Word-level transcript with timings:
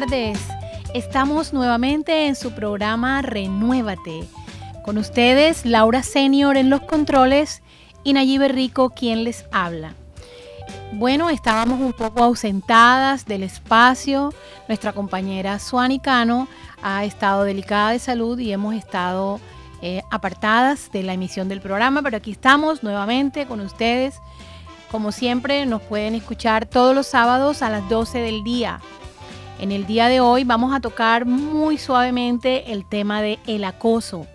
tardes. 0.00 0.40
Estamos 0.92 1.52
nuevamente 1.52 2.26
en 2.26 2.34
su 2.34 2.50
programa 2.50 3.22
Renuévate. 3.22 4.24
Con 4.84 4.98
ustedes, 4.98 5.64
Laura 5.64 6.02
Senior 6.02 6.56
en 6.56 6.68
los 6.68 6.80
controles 6.80 7.62
y 8.02 8.12
Nayibe 8.12 8.48
Rico 8.48 8.90
quien 8.90 9.22
les 9.22 9.44
habla. 9.52 9.94
Bueno, 10.94 11.30
estábamos 11.30 11.80
un 11.80 11.92
poco 11.92 12.24
ausentadas 12.24 13.24
del 13.24 13.44
espacio. 13.44 14.34
Nuestra 14.66 14.92
compañera 14.92 15.60
Suani 15.60 16.00
Cano 16.00 16.48
ha 16.82 17.04
estado 17.04 17.44
delicada 17.44 17.90
de 17.90 18.00
salud 18.00 18.36
y 18.40 18.52
hemos 18.52 18.74
estado 18.74 19.38
eh, 19.80 20.02
apartadas 20.10 20.90
de 20.90 21.04
la 21.04 21.12
emisión 21.12 21.48
del 21.48 21.60
programa, 21.60 22.02
pero 22.02 22.16
aquí 22.16 22.32
estamos 22.32 22.82
nuevamente 22.82 23.46
con 23.46 23.60
ustedes. 23.60 24.16
Como 24.90 25.12
siempre, 25.12 25.66
nos 25.66 25.82
pueden 25.82 26.16
escuchar 26.16 26.66
todos 26.66 26.96
los 26.96 27.06
sábados 27.06 27.62
a 27.62 27.70
las 27.70 27.88
12 27.88 28.18
del 28.18 28.42
día. 28.42 28.80
En 29.64 29.72
el 29.72 29.86
día 29.86 30.08
de 30.08 30.20
hoy 30.20 30.44
vamos 30.44 30.74
a 30.74 30.80
tocar 30.80 31.24
muy 31.24 31.78
suavemente 31.78 32.70
el 32.72 32.86
tema 32.86 33.22
de 33.22 33.38
el 33.46 33.64
acoso 33.64 34.26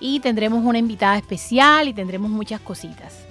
y 0.00 0.18
tendremos 0.18 0.64
una 0.64 0.78
invitada 0.78 1.16
especial 1.16 1.86
y 1.86 1.94
tendremos 1.94 2.28
muchas 2.28 2.60
cositas. 2.60 3.24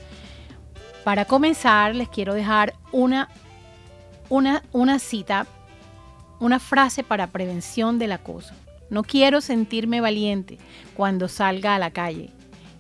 Para 1.03 1.25
comenzar, 1.25 1.93
les 1.95 2.07
quiero 2.07 2.33
dejar 2.33 2.75
una, 2.93 3.27
una, 4.29 4.63
una 4.71 4.99
cita, 4.99 5.47
una 6.39 6.59
frase 6.59 7.03
para 7.03 7.27
prevención 7.27 7.99
del 7.99 8.13
acoso. 8.13 8.53
No 8.89 9.03
quiero 9.03 9.41
sentirme 9.41 9.99
valiente 9.99 10.57
cuando 10.95 11.27
salga 11.27 11.75
a 11.75 11.79
la 11.79 11.91
calle. 11.91 12.29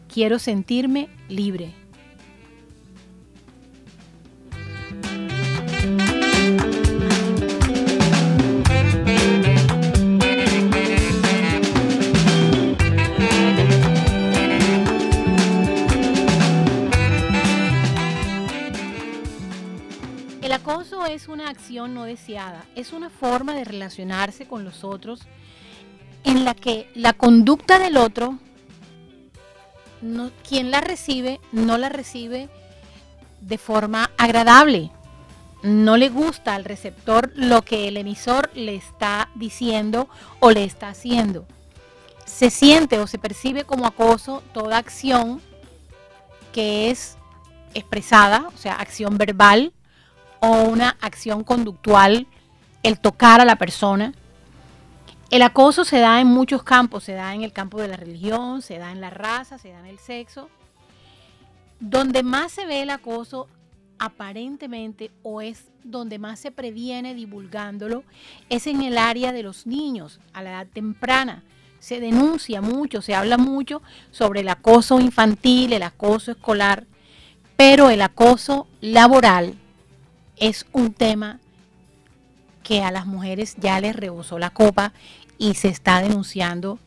Quiero 0.07 0.39
sentirme 0.39 1.09
libre. 1.27 1.73
El 20.47 20.53
acoso 20.53 21.05
es 21.05 21.27
una 21.27 21.49
acción 21.49 21.93
no 21.93 22.05
deseada, 22.05 22.63
es 22.73 22.93
una 22.93 23.09
forma 23.09 23.53
de 23.53 23.65
relacionarse 23.65 24.47
con 24.47 24.63
los 24.63 24.85
otros 24.85 25.23
en 26.23 26.45
la 26.45 26.55
que 26.55 26.89
la 26.95 27.11
conducta 27.11 27.79
del 27.79 27.97
otro, 27.97 28.39
quien 30.47 30.71
la 30.71 30.79
recibe, 30.79 31.41
no 31.51 31.77
la 31.77 31.89
recibe 31.89 32.47
de 33.41 33.57
forma 33.57 34.09
agradable. 34.17 34.89
No 35.63 35.97
le 35.97 36.07
gusta 36.07 36.55
al 36.55 36.63
receptor 36.63 37.29
lo 37.35 37.61
que 37.63 37.89
el 37.89 37.97
emisor 37.97 38.49
le 38.53 38.75
está 38.75 39.29
diciendo 39.35 40.07
o 40.39 40.51
le 40.51 40.63
está 40.63 40.87
haciendo. 40.87 41.45
Se 42.23 42.51
siente 42.51 42.99
o 42.99 43.07
se 43.07 43.19
percibe 43.19 43.65
como 43.65 43.85
acoso 43.85 44.41
toda 44.53 44.77
acción 44.77 45.41
que 46.53 46.89
es 46.89 47.17
expresada, 47.73 48.47
o 48.55 48.57
sea, 48.57 48.75
acción 48.75 49.17
verbal, 49.17 49.73
o 50.47 50.63
una 50.63 50.95
acción 51.01 51.43
conductual, 51.43 52.25
el 52.81 52.99
tocar 52.99 53.41
a 53.41 53.45
la 53.45 53.57
persona. 53.57 54.13
El 55.29 55.41
acoso 55.41 55.83
se 55.83 55.99
da 55.99 56.21
en 56.21 56.27
muchos 56.27 56.63
campos, 56.63 57.03
se 57.03 57.13
da 57.13 57.35
en 57.35 57.41
el 57.41 57.51
campo 57.51 57.81
de 57.81 57.89
la 57.89 57.97
religión, 57.97 58.61
se 58.61 58.77
da 58.77 58.93
en 58.93 59.01
la 59.01 59.09
raza, 59.09 59.57
se 59.57 59.71
da 59.71 59.79
en 59.79 59.87
el 59.87 59.99
sexo. 59.99 60.49
Donde 61.81 62.23
más 62.23 62.53
se 62.53 62.65
ve 62.65 62.81
el 62.81 62.89
acoso 62.91 63.49
aparentemente 63.99 65.11
o 65.21 65.41
es 65.41 65.65
donde 65.83 66.17
más 66.17 66.39
se 66.39 66.51
previene 66.51 67.13
divulgándolo 67.13 68.03
es 68.49 68.67
en 68.67 68.83
el 68.83 68.97
área 68.97 69.33
de 69.33 69.43
los 69.43 69.67
niños 69.67 70.21
a 70.31 70.43
la 70.43 70.51
edad 70.51 70.67
temprana. 70.71 71.43
Se 71.79 71.99
denuncia 71.99 72.61
mucho, 72.61 73.01
se 73.01 73.15
habla 73.15 73.37
mucho 73.37 73.81
sobre 74.11 74.41
el 74.41 74.49
acoso 74.49 75.01
infantil, 75.01 75.73
el 75.73 75.83
acoso 75.83 76.31
escolar, 76.31 76.85
pero 77.57 77.89
el 77.89 78.01
acoso 78.01 78.67
laboral, 78.79 79.55
es 80.39 80.65
un 80.71 80.93
tema 80.93 81.39
que 82.63 82.83
a 82.83 82.91
las 82.91 83.05
mujeres 83.05 83.55
ya 83.57 83.79
les 83.79 83.95
rebosó 83.95 84.39
la 84.39 84.49
copa 84.49 84.93
y 85.37 85.53
se 85.53 85.69
está 85.69 86.01
denunciando 86.01 86.79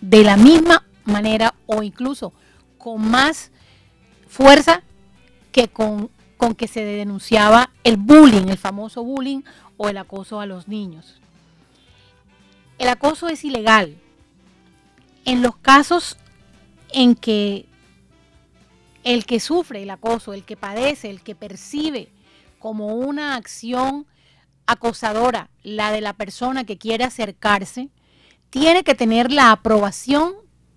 de 0.00 0.22
la 0.22 0.36
misma 0.36 0.84
manera 1.04 1.54
o 1.66 1.82
incluso 1.82 2.32
con 2.78 3.10
más 3.10 3.50
fuerza 4.28 4.82
que 5.52 5.68
con, 5.68 6.10
con 6.36 6.54
que 6.54 6.68
se 6.68 6.84
denunciaba 6.84 7.70
el 7.82 7.96
bullying, 7.96 8.48
el 8.48 8.58
famoso 8.58 9.02
bullying 9.02 9.42
o 9.76 9.88
el 9.88 9.96
acoso 9.96 10.40
a 10.40 10.46
los 10.46 10.68
niños. 10.68 11.20
El 12.78 12.88
acoso 12.88 13.28
es 13.28 13.44
ilegal. 13.44 13.96
En 15.24 15.42
los 15.42 15.56
casos 15.56 16.16
en 16.92 17.14
que 17.14 17.66
el 19.02 19.24
que 19.24 19.40
sufre 19.40 19.82
el 19.82 19.90
acoso, 19.90 20.34
el 20.34 20.44
que 20.44 20.56
padece, 20.56 21.10
el 21.10 21.22
que 21.22 21.34
percibe 21.34 22.10
como 22.58 22.94
una 22.94 23.36
acción 23.36 24.06
acosadora, 24.66 25.50
la 25.62 25.92
de 25.92 26.00
la 26.00 26.12
persona 26.12 26.64
que 26.64 26.78
quiere 26.78 27.04
acercarse, 27.04 27.90
tiene 28.50 28.84
que 28.84 28.94
tener 28.94 29.32
la 29.32 29.52
aprobación 29.52 30.34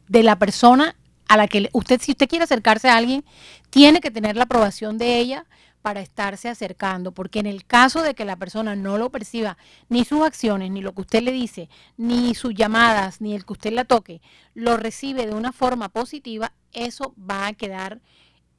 de 0.08 0.24
la 0.24 0.38
persona 0.38 0.96
a 1.28 1.38
la 1.38 1.48
que 1.48 1.70
usted, 1.74 2.02
si 2.02 2.12
usted 2.12 2.28
quiere 2.28 2.44
acercarse 2.44 2.90
a 2.90 2.98
alguien, 2.98 3.24
tiene 3.70 4.02
que 4.02 4.12
tener 4.12 4.36
la 4.36 4.44
aprobación 4.44 4.98
de 4.98 5.20
ella 5.20 5.46
para 5.82 6.02
estarse 6.02 6.50
acercando, 6.50 7.14
porque 7.14 7.40
en 7.40 7.46
el 7.46 7.66
caso 7.66 8.02
de 8.02 8.14
que 8.14 8.26
la 8.26 8.36
persona 8.36 8.76
no 8.76 8.98
lo 8.98 9.12
perciba, 9.12 9.58
ni 9.88 10.04
sus 10.04 10.24
acciones, 10.24 10.72
ni 10.72 10.82
lo 10.82 10.94
que 10.94 11.02
usted 11.02 11.24
le 11.24 11.32
dice, 11.32 11.70
ni 11.98 12.36
sus 12.36 12.54
llamadas, 12.54 13.22
ni 13.22 13.34
el 13.34 13.46
que 13.46 13.54
usted 13.54 13.72
la 13.72 13.86
toque, 13.86 14.22
lo 14.54 14.76
recibe 14.76 15.26
de 15.26 15.34
una 15.34 15.52
forma 15.52 15.90
positiva, 15.90 16.52
eso 16.74 17.14
va 17.18 17.48
a 17.48 17.54
quedar 17.54 18.02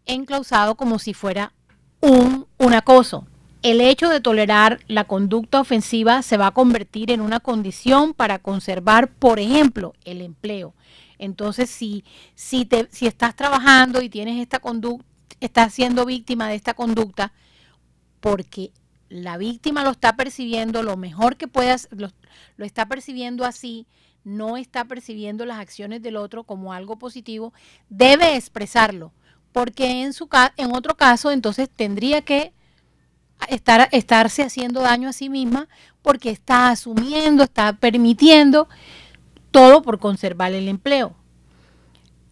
enclausado 0.07 0.77
como 0.77 0.99
si 0.99 1.13
fuera 1.13 1.53
un, 2.01 2.47
acoso. 2.75 3.27
El 3.63 3.81
hecho 3.81 4.09
de 4.09 4.21
tolerar 4.21 4.81
la 4.87 5.05
conducta 5.05 5.61
ofensiva 5.61 6.23
se 6.23 6.37
va 6.37 6.49
a 6.49 6.51
convertir 6.53 7.11
en 7.11 7.21
una 7.21 7.41
condición 7.41 8.15
para 8.15 8.39
conservar, 8.39 9.13
por 9.13 9.39
ejemplo, 9.39 9.95
el 10.05 10.23
empleo. 10.23 10.75
Entonces, 11.19 11.69
si, 11.69 12.05
si, 12.35 12.65
te, 12.65 12.89
si 12.91 13.07
estás 13.07 13.37
trabajando 13.37 14.01
y 14.01 14.09
tienes 14.09 14.41
esta 14.41 14.61
conducta, 14.61 15.05
estás 15.41 15.75
siendo 15.75 16.07
víctima 16.07 16.49
de 16.49 16.55
esta 16.55 16.75
conducta, 16.75 17.33
porque 18.21 18.73
la 19.11 19.37
víctima 19.37 19.85
lo 19.85 19.91
está 19.91 20.17
percibiendo 20.17 20.83
lo 20.83 20.97
mejor 20.97 21.37
que 21.37 21.49
puedas, 21.49 21.89
lo, 21.91 22.11
lo 22.57 22.65
está 22.65 22.87
percibiendo 22.87 23.45
así, 23.45 23.87
no 24.25 24.57
está 24.57 24.85
percibiendo 24.85 25.45
las 25.45 25.59
acciones 25.59 26.03
del 26.03 26.17
otro 26.17 26.45
como 26.45 26.73
algo 26.73 26.99
positivo, 26.99 27.53
debe 27.89 28.37
expresarlo 28.37 29.13
porque 29.53 30.03
en, 30.03 30.13
su, 30.13 30.29
en 30.57 30.75
otro 30.75 30.97
caso 30.97 31.31
entonces 31.31 31.69
tendría 31.69 32.23
que 32.23 32.53
estar, 33.49 33.89
estarse 33.93 34.43
haciendo 34.43 34.81
daño 34.81 35.09
a 35.09 35.13
sí 35.13 35.29
misma 35.29 35.69
porque 36.03 36.31
está 36.31 36.71
asumiendo, 36.71 37.45
está 37.45 37.75
permitiendo 37.75 38.69
todo 39.51 39.83
por 39.83 39.99
conservar 39.99 40.53
el 40.53 40.69
empleo. 40.69 41.15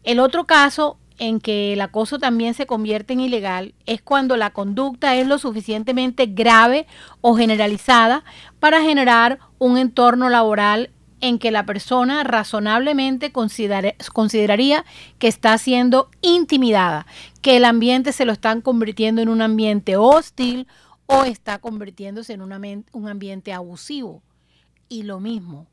El 0.04 0.20
otro 0.20 0.46
caso 0.46 0.98
en 1.18 1.40
que 1.40 1.72
el 1.72 1.80
acoso 1.80 2.18
también 2.18 2.54
se 2.54 2.66
convierte 2.66 3.12
en 3.12 3.20
ilegal 3.20 3.74
es 3.86 4.00
cuando 4.00 4.36
la 4.36 4.50
conducta 4.50 5.16
es 5.16 5.26
lo 5.26 5.38
suficientemente 5.38 6.26
grave 6.26 6.86
o 7.20 7.36
generalizada 7.36 8.24
para 8.60 8.82
generar 8.82 9.40
un 9.58 9.76
entorno 9.76 10.28
laboral 10.28 10.90
en 11.20 11.38
que 11.38 11.50
la 11.50 11.66
persona 11.66 12.24
razonablemente 12.24 13.32
consideraría 13.32 14.84
que 15.18 15.28
está 15.28 15.56
siendo 15.58 16.10
intimidada, 16.22 17.06
que 17.42 17.56
el 17.56 17.64
ambiente 17.64 18.12
se 18.12 18.24
lo 18.24 18.32
están 18.32 18.60
convirtiendo 18.60 19.20
en 19.22 19.28
un 19.28 19.42
ambiente 19.42 19.96
hostil 19.96 20.66
o 21.06 21.24
está 21.24 21.58
convirtiéndose 21.58 22.34
en 22.34 22.42
un 22.42 23.08
ambiente 23.08 23.52
abusivo. 23.52 24.22
Y 24.88 25.02
lo 25.02 25.20
mismo, 25.20 25.66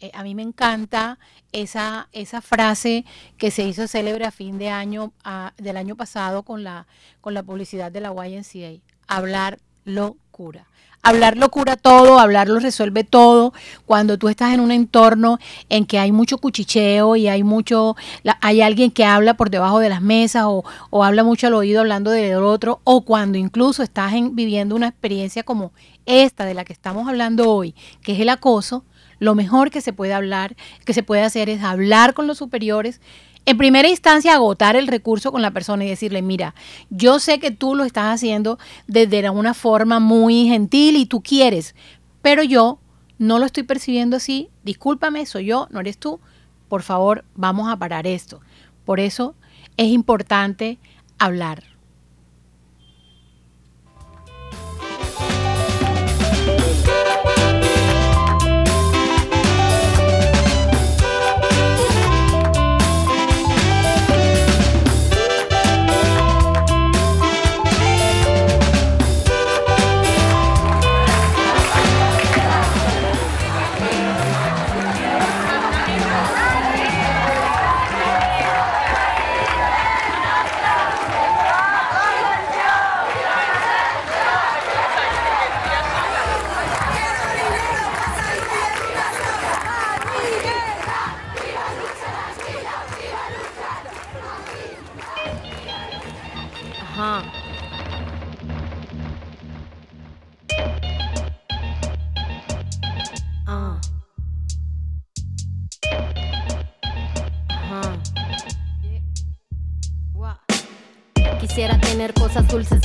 eh, 0.00 0.10
a 0.14 0.22
mí 0.22 0.34
me 0.34 0.42
encanta 0.42 1.18
esa, 1.52 2.08
esa 2.12 2.40
frase 2.40 3.04
que 3.36 3.50
se 3.50 3.62
hizo 3.62 3.86
célebre 3.86 4.24
a 4.24 4.30
fin 4.30 4.58
de 4.58 4.70
año 4.70 5.12
del 5.58 5.76
año 5.76 5.94
pasado 5.94 6.42
con 6.42 6.64
la, 6.64 6.86
con 7.20 7.34
la 7.34 7.42
publicidad 7.42 7.92
de 7.92 8.00
la 8.00 8.12
YNCA, 8.12 8.82
hablar 9.06 9.58
locura. 9.84 10.66
Hablarlo 11.02 11.50
cura 11.50 11.76
todo, 11.76 12.18
hablarlo 12.18 12.58
resuelve 12.60 13.04
todo. 13.04 13.54
Cuando 13.86 14.18
tú 14.18 14.28
estás 14.28 14.52
en 14.52 14.60
un 14.60 14.70
entorno 14.70 15.38
en 15.70 15.86
que 15.86 15.98
hay 15.98 16.12
mucho 16.12 16.36
cuchicheo 16.36 17.16
y 17.16 17.26
hay 17.26 17.42
mucho, 17.42 17.96
hay 18.42 18.60
alguien 18.60 18.90
que 18.90 19.06
habla 19.06 19.34
por 19.34 19.48
debajo 19.48 19.78
de 19.78 19.88
las 19.88 20.02
mesas 20.02 20.44
o, 20.46 20.64
habla 21.02 21.24
mucho 21.24 21.46
al 21.46 21.54
oído 21.54 21.80
hablando 21.80 22.10
del 22.10 22.42
otro, 22.42 22.80
o 22.84 23.02
cuando 23.02 23.38
incluso 23.38 23.82
estás 23.82 24.12
viviendo 24.32 24.76
una 24.76 24.88
experiencia 24.88 25.42
como 25.42 25.72
esta 26.04 26.44
de 26.44 26.54
la 26.54 26.64
que 26.64 26.74
estamos 26.74 27.08
hablando 27.08 27.50
hoy, 27.50 27.74
que 28.02 28.12
es 28.12 28.20
el 28.20 28.28
acoso, 28.28 28.84
lo 29.18 29.34
mejor 29.34 29.70
que 29.70 29.80
se 29.80 29.92
puede 29.92 30.12
hablar, 30.12 30.56
que 30.84 30.94
se 30.94 31.02
puede 31.02 31.22
hacer 31.22 31.48
es 31.48 31.62
hablar 31.62 32.14
con 32.14 32.26
los 32.26 32.38
superiores, 32.38 33.00
En 33.46 33.56
primera 33.56 33.88
instancia, 33.88 34.34
agotar 34.34 34.76
el 34.76 34.86
recurso 34.86 35.32
con 35.32 35.42
la 35.42 35.50
persona 35.50 35.84
y 35.84 35.88
decirle, 35.88 36.22
mira, 36.22 36.54
yo 36.90 37.18
sé 37.18 37.40
que 37.40 37.50
tú 37.50 37.74
lo 37.74 37.84
estás 37.84 38.14
haciendo 38.14 38.58
desde 38.86 39.28
una 39.30 39.54
forma 39.54 39.98
muy 39.98 40.46
gentil 40.46 40.96
y 40.96 41.06
tú 41.06 41.22
quieres, 41.22 41.74
pero 42.22 42.42
yo 42.42 42.78
no 43.18 43.38
lo 43.38 43.46
estoy 43.46 43.64
percibiendo 43.64 44.16
así, 44.16 44.50
discúlpame, 44.62 45.26
soy 45.26 45.46
yo, 45.46 45.68
no 45.70 45.80
eres 45.80 45.98
tú, 45.98 46.20
por 46.68 46.82
favor, 46.82 47.24
vamos 47.34 47.70
a 47.70 47.76
parar 47.76 48.06
esto. 48.06 48.40
Por 48.84 49.00
eso 49.00 49.34
es 49.76 49.88
importante 49.88 50.78
hablar. 51.18 51.64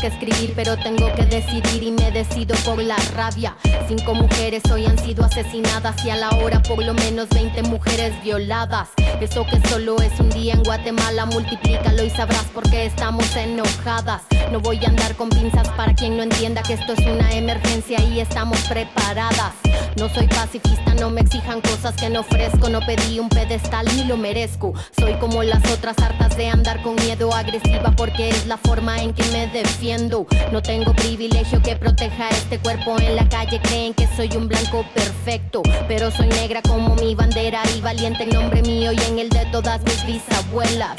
Escribir, 0.08 0.54
pero 0.56 0.78
tengo 0.78 1.14
que 1.16 1.26
decidir 1.26 1.84
y 1.84 1.92
me 1.92 2.12
decido 2.12 2.56
por 2.66 2.82
la 2.82 2.98
rabia. 3.16 3.56
Cinco 3.88 4.14
mujeres 4.14 4.64
hoy 4.72 4.86
han 4.86 4.98
sido 4.98 5.24
asesinadas 5.26 6.04
y 6.06 6.10
a 6.10 6.16
la 6.16 6.30
hora 6.30 6.62
por 6.62 6.84
lo 6.84 6.94
menos 6.94 7.30
20 7.30 7.64
mujeres 7.64 8.14
violadas. 8.24 8.90
Eso 9.22 9.46
que 9.46 9.60
solo 9.70 10.00
es 10.02 10.20
un 10.20 10.30
día 10.30 10.54
en 10.54 10.64
Guatemala, 10.64 11.26
multiplícalo 11.26 12.04
y 12.04 12.10
sabrás 12.10 12.46
por 12.54 12.70
qué 12.70 12.86
estamos 12.86 13.36
enojadas. 13.36 14.22
No 14.52 14.60
voy 14.60 14.84
a 14.86 14.90
andar 14.90 15.16
con 15.16 15.30
pinzas 15.30 15.68
para 15.70 15.96
quien 15.96 16.16
no 16.16 16.24
entienda 16.24 16.62
que 16.62 16.74
esto 16.74 16.94
es 16.94 17.00
una 17.00 17.32
emergencia 17.34 18.00
y 18.04 18.20
estamos 18.20 18.60
preparadas. 18.70 19.54
No 19.98 20.10
soy 20.10 20.28
pacifista, 20.28 20.94
no 20.96 21.10
me 21.10 21.22
exijan 21.22 21.62
cosas 21.62 21.96
que 21.96 22.10
no 22.10 22.20
ofrezco. 22.20 22.70
No 22.70 22.82
pedí 22.82 23.20
un 23.20 23.30
pedestal 23.30 23.86
ni 23.96 24.04
lo 24.04 24.18
merezco. 24.18 24.74
Soy 25.00 25.14
como 25.16 25.42
las 25.42 25.64
otras 25.72 25.98
hartas 26.00 26.36
de 26.36 26.50
andar 26.50 26.82
con 26.84 26.96
miedo 26.96 27.34
agresiva 27.34 27.94
porque 27.96 28.30
es 28.30 28.46
la 28.46 28.58
forma 28.58 29.02
en 29.02 29.14
que 29.14 29.24
me 29.32 29.48
defiendo. 29.48 30.28
No 30.52 30.62
tengo 30.62 30.94
privilegio 30.94 31.62
que 31.62 31.78
proteja 31.78 32.30
este 32.30 32.60
cuerpo 32.60 33.00
en 33.00 33.16
la 33.16 33.28
calle. 33.30 33.62
Creen 33.62 33.94
que 33.94 34.08
soy 34.16 34.30
un 34.36 34.50
blanco 34.50 34.86
perfecto, 34.94 35.62
pero 35.88 36.12
soy 36.12 36.28
negra 36.28 36.62
como 36.62 36.96
mi 36.96 37.16
bandera 37.16 37.62
y 37.76 37.82
valiente 37.82 38.24
en 38.24 38.30
nombre 38.30 38.62
mío 38.62 38.92
en 39.08 39.20
el 39.20 39.30
de 39.30 39.46
todas 39.52 39.82
mis 39.84 40.06
bisabuelas. 40.06 40.98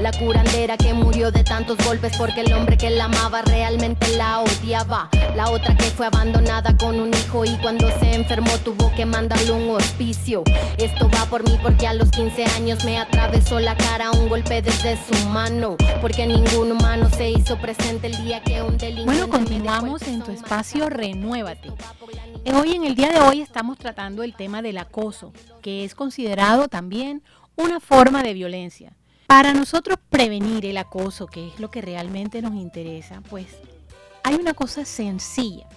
La 0.00 0.12
curandera 0.12 0.78
que 0.78 0.94
murió 0.94 1.30
de 1.30 1.44
tantos 1.44 1.76
golpes 1.84 2.16
porque 2.16 2.40
el 2.40 2.54
hombre 2.54 2.78
que 2.78 2.88
la 2.88 3.04
amaba 3.04 3.42
realmente 3.42 4.08
la 4.16 4.40
odiaba. 4.40 5.10
La 5.36 5.50
otra 5.50 5.76
que 5.76 5.84
fue 5.84 6.06
abandonada 6.06 6.74
con 6.78 6.98
un 6.98 7.12
hijo 7.12 7.44
y 7.44 7.54
cuando 7.58 7.86
se 7.98 8.14
enfermó 8.14 8.50
tuvo 8.64 8.90
que 8.94 9.04
mandarle 9.04 9.52
un 9.52 9.68
hospicio. 9.68 10.42
Esto 10.78 11.10
va 11.14 11.26
por 11.26 11.44
mí 11.44 11.58
porque 11.62 11.86
a 11.86 11.92
los 11.92 12.10
15 12.12 12.46
años 12.46 12.82
me 12.86 12.96
atravesó 12.96 13.60
la 13.60 13.76
cara 13.76 14.10
un 14.12 14.30
golpe 14.30 14.62
desde 14.62 14.96
su 14.96 15.28
mano. 15.28 15.76
Porque 16.00 16.26
ningún 16.26 16.72
humano 16.72 17.10
se 17.10 17.28
hizo 17.28 17.58
presente 17.58 18.06
el 18.06 18.24
día 18.24 18.42
que 18.42 18.62
un 18.62 18.78
delincuente. 18.78 19.04
Bueno, 19.04 19.28
continuamos 19.28 20.00
en 20.08 20.22
tu 20.22 20.30
espacio 20.30 20.88
Renuévate. 20.88 21.72
Hoy 22.54 22.72
en 22.72 22.84
el 22.84 22.94
día 22.94 23.10
de 23.10 23.20
hoy 23.20 23.42
estamos 23.42 23.76
tratando 23.76 24.22
el 24.22 24.34
tema 24.34 24.62
del 24.62 24.78
acoso, 24.78 25.34
que 25.60 25.84
es 25.84 25.94
considerado 25.94 26.68
también 26.68 27.22
una 27.54 27.80
forma 27.80 28.22
de 28.22 28.32
violencia. 28.32 28.94
Para 29.30 29.54
nosotros 29.54 29.96
prevenir 30.10 30.66
el 30.66 30.76
acoso, 30.76 31.28
que 31.28 31.46
es 31.46 31.60
lo 31.60 31.70
que 31.70 31.80
realmente 31.80 32.42
nos 32.42 32.56
interesa, 32.56 33.22
pues 33.30 33.46
hay 34.24 34.34
una 34.34 34.54
cosa 34.54 34.84
sencilla. 34.84 35.68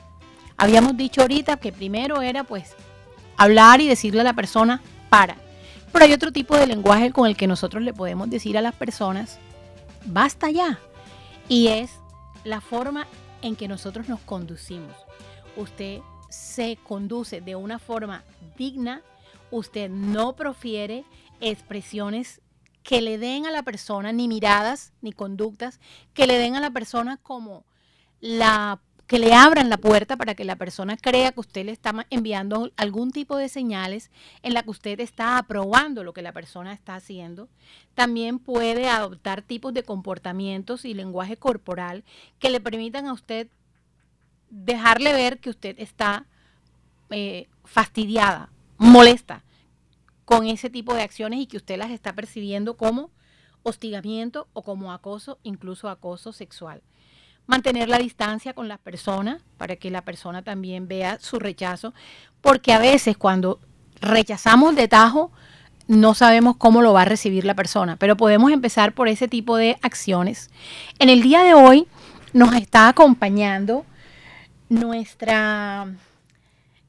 Habíamos 0.58 0.98
dicho 0.98 1.22
ahorita 1.22 1.58
que 1.58 1.72
primero 1.72 2.24
era 2.24 2.44
pues 2.44 2.76
hablar 3.38 3.80
y 3.80 3.88
decirle 3.88 4.22
a 4.22 4.24
la 4.24 4.34
persona 4.34 4.82
para. 5.12 5.36
Pero 5.92 6.04
hay 6.04 6.14
otro 6.14 6.32
tipo 6.32 6.58
de 6.58 6.66
lenguaje 6.66 7.12
con 7.12 7.28
el 7.28 7.38
que 7.38 7.46
nosotros 7.46 7.84
le 7.84 7.94
podemos 7.94 8.28
decir 8.28 8.58
a 8.58 8.62
las 8.62 8.74
personas, 8.74 9.38
basta 10.04 10.50
ya. 10.50 10.80
Y 11.48 11.68
es 11.68 11.92
la 12.44 12.60
forma 12.60 13.06
en 13.44 13.56
que 13.56 13.68
nosotros 13.68 14.10
nos 14.10 14.22
conducimos. 14.22 14.96
Usted 15.58 16.00
se 16.28 16.80
conduce 16.82 17.40
de 17.40 17.56
una 17.56 17.78
forma 17.78 18.24
digna, 18.58 19.04
usted 19.52 19.92
no 19.92 20.36
profiere 20.36 21.06
expresiones 21.40 22.42
que 22.84 23.02
le 23.02 23.18
den 23.18 23.46
a 23.46 23.52
la 23.52 23.64
persona, 23.64 24.12
ni 24.12 24.28
miradas, 24.28 24.92
ni 25.02 25.14
conductas, 25.14 25.80
que 26.14 26.28
le 26.28 26.38
den 26.38 26.56
a 26.56 26.60
la 26.60 26.72
persona 26.72 27.18
como 27.18 27.64
la 28.20 28.80
que 29.08 29.20
le 29.20 29.34
abran 29.34 29.70
la 29.70 29.78
puerta 29.78 30.16
para 30.16 30.34
que 30.34 30.46
la 30.46 30.56
persona 30.56 30.96
crea 30.96 31.34
que 31.34 31.42
usted 31.42 31.66
le 31.66 31.74
está 31.74 31.94
enviando 32.10 32.72
algún 32.78 33.12
tipo 33.12 33.36
de 33.36 33.50
señales 33.50 34.12
en 34.44 34.54
la 34.54 34.64
que 34.64 34.72
usted 34.72 35.00
está 35.02 35.38
aprobando 35.38 36.04
lo 36.04 36.14
que 36.14 36.22
la 36.22 36.32
persona 36.32 36.74
está 36.74 36.96
haciendo. 36.96 37.50
También 37.96 38.40
puede 38.40 38.88
adoptar 38.90 39.42
tipos 39.42 39.74
de 39.74 39.84
comportamientos 39.84 40.86
y 40.86 40.94
lenguaje 40.94 41.36
corporal 41.36 42.04
que 42.40 42.50
le 42.50 42.62
permitan 42.62 43.06
a 43.08 43.14
usted 43.14 43.50
dejarle 44.50 45.12
ver 45.14 45.40
que 45.40 45.50
usted 45.50 45.76
está 45.80 46.26
eh, 47.10 47.48
fastidiada, 47.66 48.50
molesta 48.78 49.44
con 50.26 50.48
ese 50.48 50.70
tipo 50.70 50.94
de 50.94 51.02
acciones 51.02 51.40
y 51.40 51.48
que 51.48 51.58
usted 51.58 51.78
las 51.78 51.92
está 51.92 52.14
percibiendo 52.14 52.78
como 52.78 53.10
hostigamiento 53.64 54.48
o 54.54 54.62
como 54.62 54.92
acoso, 54.92 55.40
incluso 55.44 55.90
acoso 55.90 56.34
sexual. 56.34 56.82
Mantener 57.46 57.90
la 57.90 57.98
distancia 57.98 58.54
con 58.54 58.68
las 58.68 58.80
personas 58.80 59.42
para 59.58 59.76
que 59.76 59.90
la 59.90 60.02
persona 60.02 60.44
también 60.44 60.88
vea 60.88 61.20
su 61.20 61.40
rechazo, 61.40 61.94
porque 62.42 62.74
a 62.74 62.80
veces 62.80 63.18
cuando 63.18 63.60
rechazamos 64.00 64.76
de 64.76 64.88
tajo, 64.88 65.32
no 65.88 66.14
sabemos 66.14 66.56
cómo 66.58 66.82
lo 66.82 66.94
va 66.94 67.02
a 67.02 67.06
recibir 67.06 67.44
la 67.44 67.56
persona, 67.56 67.98
pero 67.98 68.16
podemos 68.16 68.52
empezar 68.52 68.94
por 68.94 69.10
ese 69.10 69.28
tipo 69.28 69.58
de 69.58 69.78
acciones. 69.82 70.50
En 71.00 71.10
el 71.10 71.22
día 71.22 71.44
de 71.44 71.54
hoy 71.54 71.88
nos 72.32 72.54
está 72.56 72.88
acompañando 72.88 73.86
nuestra 74.70 75.88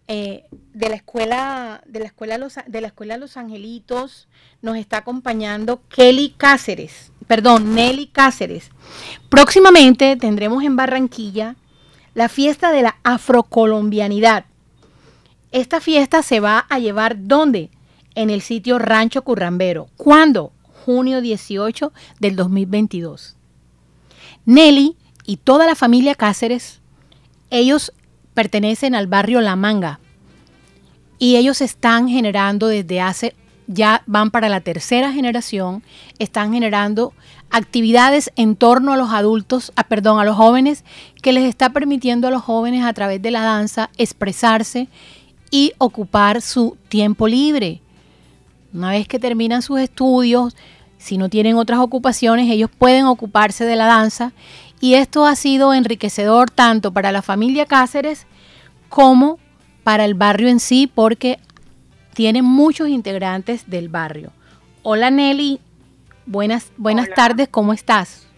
eh, 0.07 0.45
de 0.75 0.89
la 0.91 0.97
escuela 0.97 1.83
de 1.87 2.01
la 2.01 2.07
escuela 2.07 2.37
Los, 2.37 2.57
de 2.67 2.81
la 2.83 2.89
escuela 2.89 3.17
Los 3.17 3.39
Angelitos 3.39 4.29
nos 4.61 4.77
está 4.77 4.99
acompañando 4.99 5.81
Kelly 5.89 6.35
Cáceres, 6.37 7.11
perdón, 7.27 7.75
Nelly 7.75 8.09
Cáceres. 8.09 8.71
Próximamente 9.31 10.17
tendremos 10.17 10.63
en 10.63 10.77
Barranquilla 10.77 11.57
la 12.13 12.29
fiesta 12.29 12.71
de 12.71 12.83
la 12.83 12.97
afrocolombianidad. 13.03 14.45
Esta 15.53 15.81
fiesta 15.81 16.23
se 16.23 16.41
va 16.41 16.59
a 16.59 16.79
llevar 16.79 17.17
¿dónde? 17.27 17.71
En 18.15 18.29
el 18.29 18.43
sitio 18.43 18.79
Rancho 18.79 19.23
Currambero. 19.23 19.89
¿Cuándo? 19.97 20.53
Junio 20.85 21.21
18 21.21 21.93
del 22.21 22.37
2022. 22.37 23.37
Nelly 24.45 24.97
y 25.25 25.39
toda 25.39 25.67
la 25.67 25.75
familia 25.75 26.15
Cáceres, 26.15 26.81
ellos 27.51 27.93
pertenecen 28.35 28.95
al 28.95 29.07
barrio 29.07 29.41
La 29.41 29.57
Manga 29.57 30.01
y 31.19 31.37
ellos 31.37 31.61
están 31.61 32.09
generando 32.09 32.67
desde 32.67 33.01
hace, 33.01 33.35
ya 33.67 34.03
van 34.07 34.31
para 34.31 34.49
la 34.49 34.61
tercera 34.61 35.13
generación, 35.13 35.83
están 36.19 36.53
generando 36.53 37.15
actividades 37.51 38.31
en 38.37 38.57
torno 38.57 38.93
a 38.93 38.97
los 38.97 39.11
adultos, 39.11 39.73
a, 39.77 39.85
perdón, 39.85 40.19
a 40.19 40.25
los 40.25 40.37
jóvenes, 40.37 40.85
que 41.23 41.33
les 41.33 41.45
está 41.45 41.71
permitiendo 41.71 42.29
a 42.29 42.31
los 42.31 42.43
jóvenes 42.43 42.85
a 42.85 42.93
través 42.93 43.23
de 43.23 43.31
la 43.31 43.43
danza 43.43 43.91
expresarse 43.97 44.89
y 45.51 45.73
ocupar 45.79 46.43
su 46.43 46.77
tiempo 46.89 47.29
libre. 47.29 47.81
Una 48.73 48.91
vez 48.91 49.07
que 49.07 49.21
terminan 49.21 49.63
sus 49.63 49.79
estudios, 49.79 50.57
si 50.99 51.17
no 51.17 51.29
tienen 51.29 51.57
otras 51.57 51.79
ocupaciones, 51.79 52.51
ellos 52.51 52.71
pueden 52.77 53.05
ocuparse 53.05 53.65
de 53.65 53.77
la 53.77 53.87
danza 53.87 54.33
y 54.85 54.97
esto 54.97 55.25
ha 55.25 55.35
sido 55.35 55.73
enriquecedor 55.73 56.51
tanto 56.51 56.93
para 56.93 57.11
la 57.11 57.23
familia 57.23 57.65
Cáceres 57.65 58.27
como 58.91 59.39
para 59.83 60.05
el 60.05 60.13
barrio 60.13 60.49
en 60.49 60.61
sí, 60.61 60.93
porque 60.95 61.39
tiene 62.13 62.43
muchos 62.43 62.91
integrantes 62.91 63.71
del 63.71 63.89
barrio. 63.89 64.31
Hola 64.83 65.11
Nelly, 65.11 65.59
buenas, 66.27 66.71
buenas 66.77 67.09
tardes, 67.09 67.49
¿cómo 67.49 67.73
estás? 67.73 68.29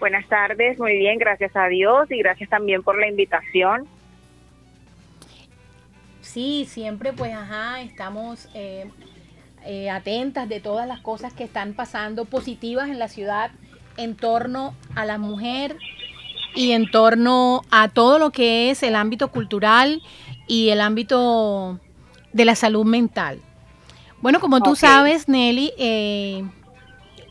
Buenas 0.00 0.26
tardes, 0.26 0.76
muy 0.76 0.96
bien, 0.96 1.18
gracias 1.20 1.54
a 1.54 1.68
Dios 1.68 2.10
y 2.10 2.18
gracias 2.18 2.50
también 2.50 2.82
por 2.82 2.98
la 2.98 3.06
invitación. 3.06 3.86
Sí, 6.20 6.66
siempre 6.68 7.12
pues, 7.12 7.32
ajá, 7.32 7.80
estamos 7.80 8.48
eh, 8.54 8.90
eh, 9.64 9.88
atentas 9.88 10.48
de 10.48 10.58
todas 10.58 10.88
las 10.88 11.00
cosas 11.00 11.32
que 11.32 11.44
están 11.44 11.74
pasando 11.74 12.24
positivas 12.24 12.88
en 12.88 12.98
la 12.98 13.06
ciudad 13.06 13.52
en 13.96 14.16
torno 14.16 14.74
a 14.94 15.04
la 15.04 15.18
mujer 15.18 15.76
y 16.54 16.72
en 16.72 16.90
torno 16.90 17.62
a 17.70 17.88
todo 17.88 18.18
lo 18.18 18.30
que 18.30 18.70
es 18.70 18.82
el 18.82 18.94
ámbito 18.96 19.28
cultural 19.28 20.02
y 20.46 20.68
el 20.68 20.80
ámbito 20.80 21.80
de 22.32 22.44
la 22.44 22.54
salud 22.54 22.84
mental. 22.84 23.40
Bueno, 24.20 24.38
como 24.38 24.60
tú 24.60 24.76
sabes, 24.76 25.28
Nelly, 25.28 25.72
eh, 25.78 26.44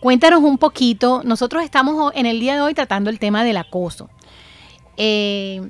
cuéntanos 0.02 0.42
un 0.42 0.58
poquito. 0.58 1.22
Nosotros 1.24 1.64
estamos 1.64 2.12
en 2.16 2.26
el 2.26 2.40
día 2.40 2.56
de 2.56 2.62
hoy 2.62 2.74
tratando 2.74 3.10
el 3.10 3.20
tema 3.20 3.44
del 3.44 3.58
acoso. 3.58 4.10
Eh, 4.98 5.62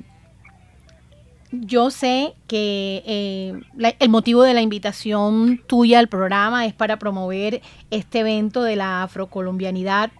yo 1.52 1.90
sé 1.90 2.34
que 2.48 3.02
eh, 3.06 3.94
el 3.98 4.08
motivo 4.08 4.42
de 4.42 4.54
la 4.54 4.62
invitación 4.62 5.62
tuya 5.66 5.98
al 5.98 6.08
programa 6.08 6.66
es 6.66 6.72
para 6.72 6.98
promover 6.98 7.60
este 7.90 8.20
evento 8.20 8.62
de 8.62 8.76
la 8.76 9.02
afrocolombianidad 9.02 10.10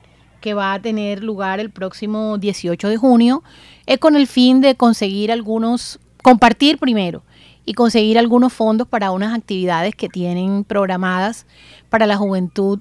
que 0.43 0.53
va 0.53 0.75
a 0.75 0.83
tener 0.83 1.25
lugar 1.25 1.59
el 1.61 1.71
próximo 1.71 2.37
18 2.37 2.91
de 2.91 2.99
junio, 2.99 3.43
es 3.87 3.97
con 3.97 4.15
el 4.15 4.27
fin 4.27 4.61
de 4.61 4.75
conseguir 4.75 5.33
algunos, 5.33 5.99
compartir 6.23 6.77
primero 6.77 7.23
y 7.65 7.73
conseguir 7.73 8.19
algunos 8.19 8.53
fondos 8.53 8.87
para 8.87 9.13
unas 9.13 9.35
actividades 9.35 9.95
que 9.95 10.09
tienen 10.09 10.65
programadas 10.65 11.47
para 11.89 12.07
la 12.07 12.17
juventud 12.17 12.81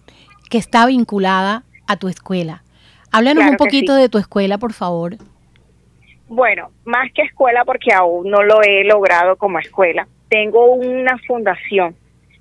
que 0.49 0.57
está 0.57 0.85
vinculada 0.85 1.63
a 1.87 1.95
tu 1.95 2.09
escuela. 2.09 2.63
Háblanos 3.11 3.45
un 3.45 3.57
poquito 3.57 3.95
de 3.95 4.09
tu 4.09 4.17
escuela, 4.17 4.57
por 4.57 4.73
favor. 4.73 5.15
Bueno, 6.27 6.71
más 6.85 7.11
que 7.13 7.23
escuela, 7.23 7.63
porque 7.65 7.93
aún 7.93 8.29
no 8.29 8.41
lo 8.41 8.61
he 8.63 8.83
logrado 8.85 9.35
como 9.35 9.59
escuela, 9.59 10.07
tengo 10.29 10.73
una 10.73 11.17
fundación, 11.27 11.95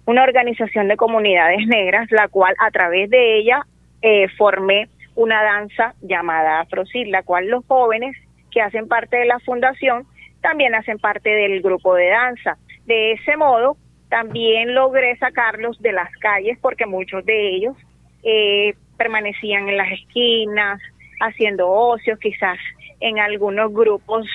una 0.07 0.23
organización 0.23 0.87
de 0.89 0.97
comunidades 0.97 1.67
negras, 1.67 2.09
la 2.11 2.29
cual 2.29 2.55
a 2.61 2.71
través 2.71 3.11
de 3.11 3.39
ella 3.39 3.67
eh, 4.00 4.29
formé 4.39 4.89
una 5.21 5.43
danza 5.43 5.95
llamada 6.00 6.61
Afrosil, 6.61 7.11
la 7.11 7.23
cual 7.23 7.49
los 7.49 7.65
jóvenes 7.67 8.17
que 8.50 8.62
hacen 8.62 8.89
parte 8.89 9.19
de 9.19 9.27
la 9.27 9.39
fundación 9.41 10.07
también 10.41 10.75
hacen 10.75 10.99
parte 10.99 11.29
del 11.29 11.61
grupo 11.61 11.95
de 11.95 12.09
danza. 12.09 12.57
De 12.87 13.12
ese 13.12 13.37
modo, 13.37 13.77
también 14.09 14.75
logré 14.75 15.17
sacarlos 15.19 15.79
de 15.83 15.93
las 15.93 16.11
calles 16.17 16.59
porque 16.62 16.87
muchos 16.87 17.25
de 17.27 17.50
ellos 17.50 17.77
eh, 18.23 18.75
permanecían 18.97 19.69
en 19.69 19.77
las 19.77 19.93
esquinas, 19.93 20.81
haciendo 21.21 21.69
ocios, 21.71 22.19
quizás 22.19 22.59
en 23.00 23.19
algunos 23.19 23.75
grupos, 23.75 24.27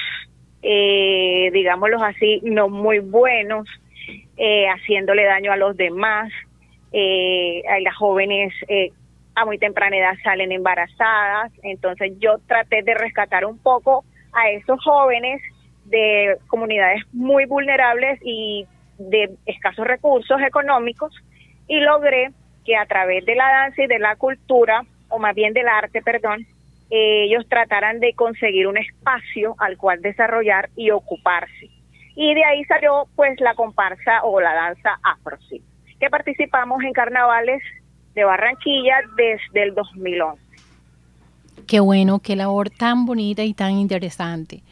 eh, 0.61 1.49
digámoslos 1.51 2.03
así, 2.03 2.41
no 2.43 2.69
muy 2.69 2.99
buenos, 2.99 3.67
eh, 4.37 4.67
haciéndole 4.67 5.23
daño 5.23 5.51
a 5.51 5.57
los 5.57 5.75
demás. 5.75 6.31
Eh, 6.91 7.63
las 7.81 7.95
jóvenes 7.95 8.53
eh, 8.67 8.91
a 9.35 9.45
muy 9.45 9.57
temprana 9.57 9.97
edad 9.97 10.15
salen 10.23 10.51
embarazadas, 10.51 11.51
entonces 11.63 12.13
yo 12.19 12.37
traté 12.47 12.81
de 12.83 12.93
rescatar 12.93 13.45
un 13.45 13.57
poco 13.57 14.05
a 14.33 14.49
esos 14.49 14.81
jóvenes 14.83 15.41
de 15.85 16.37
comunidades 16.47 17.03
muy 17.11 17.45
vulnerables 17.45 18.19
y 18.23 18.65
de 18.97 19.29
escasos 19.45 19.85
recursos 19.85 20.41
económicos 20.41 21.13
y 21.67 21.79
logré 21.79 22.31
que 22.65 22.75
a 22.75 22.85
través 22.85 23.25
de 23.25 23.35
la 23.35 23.47
danza 23.47 23.83
y 23.83 23.87
de 23.87 23.99
la 23.99 24.15
cultura, 24.15 24.83
o 25.09 25.19
más 25.19 25.35
bien 25.35 25.53
del 25.53 25.67
arte, 25.67 26.01
perdón, 26.01 26.45
ellos 26.89 27.47
trataran 27.49 27.99
de 27.99 28.13
conseguir 28.13 28.67
un 28.67 28.77
espacio 28.77 29.55
al 29.59 29.77
cual 29.77 30.01
desarrollar 30.01 30.69
y 30.75 30.91
ocuparse. 30.91 31.69
Y 32.15 32.33
de 32.33 32.45
ahí 32.45 32.63
salió 32.65 33.07
pues 33.15 33.39
la 33.41 33.53
comparsa 33.55 34.23
o 34.23 34.39
la 34.39 34.53
danza 34.53 34.97
afro, 35.03 35.37
que 35.99 36.09
participamos 36.09 36.83
en 36.83 36.93
carnavales 36.93 37.61
de 38.15 38.23
Barranquilla 38.23 38.95
desde 39.15 39.67
el 39.67 39.75
2011. 39.75 40.41
Qué 41.67 41.79
bueno, 41.79 42.19
qué 42.19 42.35
labor 42.35 42.69
tan 42.69 43.05
bonita 43.05 43.43
y 43.43 43.53
tan 43.53 43.73
interesante. 43.73 44.63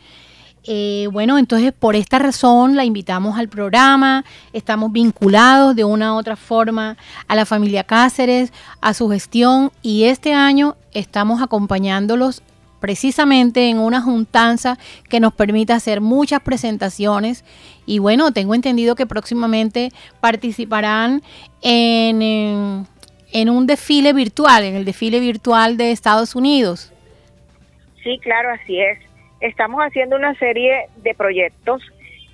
Eh, 0.65 1.09
bueno, 1.11 1.37
entonces 1.37 1.73
por 1.73 1.95
esta 1.95 2.19
razón 2.19 2.77
la 2.77 2.85
invitamos 2.85 3.37
al 3.37 3.49
programa, 3.49 4.23
estamos 4.53 4.93
vinculados 4.93 5.75
de 5.75 5.83
una 5.83 6.13
u 6.13 6.17
otra 6.17 6.37
forma 6.37 6.95
a 7.27 7.35
la 7.35 7.45
familia 7.45 7.83
Cáceres, 7.83 8.53
a 8.79 8.93
su 8.93 9.09
gestión 9.09 9.71
y 9.81 10.05
este 10.05 10.33
año 10.33 10.77
estamos 10.93 11.41
acompañándolos 11.41 12.43
precisamente 12.79 13.69
en 13.69 13.79
una 13.79 14.01
juntanza 14.01 14.77
que 15.09 15.19
nos 15.19 15.33
permita 15.33 15.75
hacer 15.75 15.99
muchas 15.99 16.39
presentaciones 16.41 17.43
y 17.85 17.99
bueno, 17.99 18.31
tengo 18.31 18.55
entendido 18.55 18.95
que 18.95 19.05
próximamente 19.05 19.91
participarán 20.21 21.23
en 21.61 22.21
en 22.21 22.87
un 23.49 23.67
desfile 23.67 24.13
virtual, 24.13 24.63
en 24.63 24.75
el 24.75 24.85
desfile 24.85 25.19
virtual 25.19 25.77
de 25.77 25.91
Estados 25.91 26.35
Unidos. 26.35 26.93
Sí, 28.03 28.19
claro, 28.19 28.49
así 28.49 28.79
es. 28.79 28.99
Estamos 29.39 29.81
haciendo 29.81 30.15
una 30.15 30.35
serie 30.35 30.87
de 30.97 31.13
proyectos, 31.13 31.81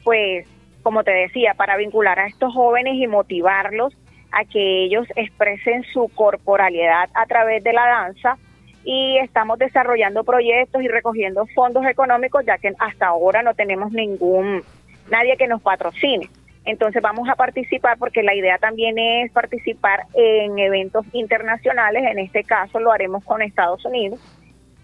pues, 0.04 0.48
como 0.84 1.04
te 1.04 1.12
decía, 1.12 1.54
para 1.56 1.78
vincular 1.78 2.20
a 2.20 2.28
estos 2.28 2.54
jóvenes 2.54 2.96
y 2.96 3.08
motivarlos 3.08 3.94
a 4.32 4.46
que 4.46 4.84
ellos 4.84 5.08
expresen 5.16 5.84
su 5.92 6.10
corporalidad 6.10 7.10
a 7.14 7.26
través 7.26 7.64
de 7.64 7.74
la 7.74 7.86
danza 7.88 8.38
y 8.84 9.18
estamos 9.18 9.60
desarrollando 9.60 10.24
proyectos 10.24 10.82
y 10.82 10.88
recogiendo 10.88 11.46
fondos 11.56 11.86
económicos 11.86 12.46
ya 12.46 12.58
que 12.58 12.74
hasta 12.80 13.08
ahora 13.08 13.42
no 13.44 13.54
tenemos 13.54 13.92
ningún 13.92 14.64
nadie 15.10 15.36
que 15.38 15.48
nos 15.48 15.62
patrocine. 15.62 16.30
Entonces 16.70 17.02
vamos 17.02 17.28
a 17.28 17.36
participar 17.36 17.98
porque 17.98 18.22
la 18.22 18.36
idea 18.36 18.60
también 18.60 19.00
es 19.00 19.32
participar 19.32 20.06
en 20.14 20.60
eventos 20.60 21.04
internacionales, 21.14 22.04
en 22.12 22.20
este 22.20 22.44
caso 22.44 22.80
lo 22.80 22.92
haremos 22.92 23.24
con 23.24 23.42
Estados 23.42 23.84
Unidos 23.86 24.20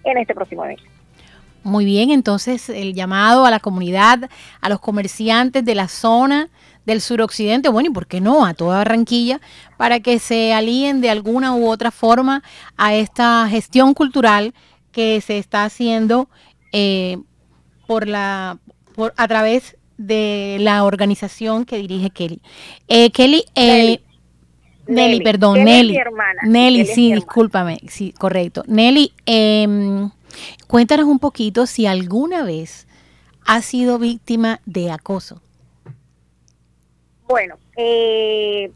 en 0.04 0.18
este 0.18 0.34
próximo 0.34 0.66
mes. 0.66 0.80
Muy 1.62 1.86
bien, 1.86 2.10
entonces 2.10 2.70
el 2.70 2.96
llamado 2.96 3.46
a 3.46 3.52
la 3.52 3.60
comunidad, 3.60 4.32
a 4.62 4.70
los 4.70 4.80
comerciantes 4.80 5.64
de 5.64 5.76
la 5.76 5.88
zona 5.88 6.50
del 6.88 7.02
suroccidente, 7.02 7.70
bueno, 7.70 7.90
y 7.92 7.94
por 7.94 8.08
qué 8.08 8.20
no, 8.20 8.48
a 8.48 8.56
toda 8.56 8.78
Barranquilla, 8.78 9.40
para 9.78 10.00
que 10.00 10.18
se 10.18 10.56
alíen 10.56 11.02
de 11.02 11.12
alguna 11.12 11.54
u 11.54 11.68
otra 11.68 11.92
forma 11.92 12.42
a 12.78 12.96
esta 12.96 13.48
gestión 13.48 13.94
cultural 13.94 14.56
que 14.92 15.22
se 15.22 15.38
está 15.38 15.66
haciendo 15.66 16.30
eh, 16.72 17.20
por 17.86 18.08
la, 18.08 18.58
por, 18.96 19.14
a 19.18 19.28
través 19.28 19.78
de 19.98 20.58
la 20.60 20.84
organización 20.84 21.66
que 21.66 21.78
dirige 21.78 22.10
Kelly. 22.10 22.42
Eh, 22.88 23.12
Kelly, 23.12 23.46
eh, 23.56 24.02
Nelly. 24.88 25.22
perdón, 25.22 25.64
Nelly. 25.64 25.98
Nelly, 26.44 26.86
sí, 26.86 27.14
discúlpame, 27.14 27.80
sí, 27.88 28.14
correcto. 28.14 28.64
Nelly, 28.68 29.14
eh, 29.26 30.08
cuéntanos 30.68 31.06
un 31.06 31.20
poquito 31.20 31.66
si 31.66 31.88
alguna 31.88 32.44
vez 32.44 32.88
has 33.46 33.66
sido 33.66 34.00
víctima 34.00 34.60
de 34.66 34.92
acoso. 34.92 35.42
Bueno, 37.28 37.56
eh, 37.76 38.72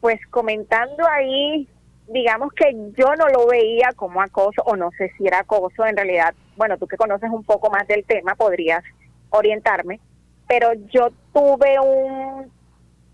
pues 0.00 0.20
comentando 0.30 1.06
ahí, 1.08 1.66
digamos 2.08 2.52
que 2.52 2.70
yo 2.96 3.14
no 3.16 3.28
lo 3.28 3.46
veía 3.46 3.90
como 3.96 4.20
acoso, 4.20 4.62
o 4.64 4.76
no 4.76 4.90
sé 4.98 5.12
si 5.16 5.26
era 5.26 5.40
acoso, 5.40 5.86
en 5.86 5.96
realidad, 5.96 6.34
bueno, 6.56 6.76
tú 6.76 6.86
que 6.86 6.96
conoces 6.96 7.30
un 7.30 7.44
poco 7.44 7.70
más 7.70 7.86
del 7.86 8.04
tema, 8.04 8.34
podrías 8.34 8.82
orientarme 9.30 10.00
pero 10.48 10.72
yo 10.90 11.10
tuve 11.32 11.78
un, 11.78 12.50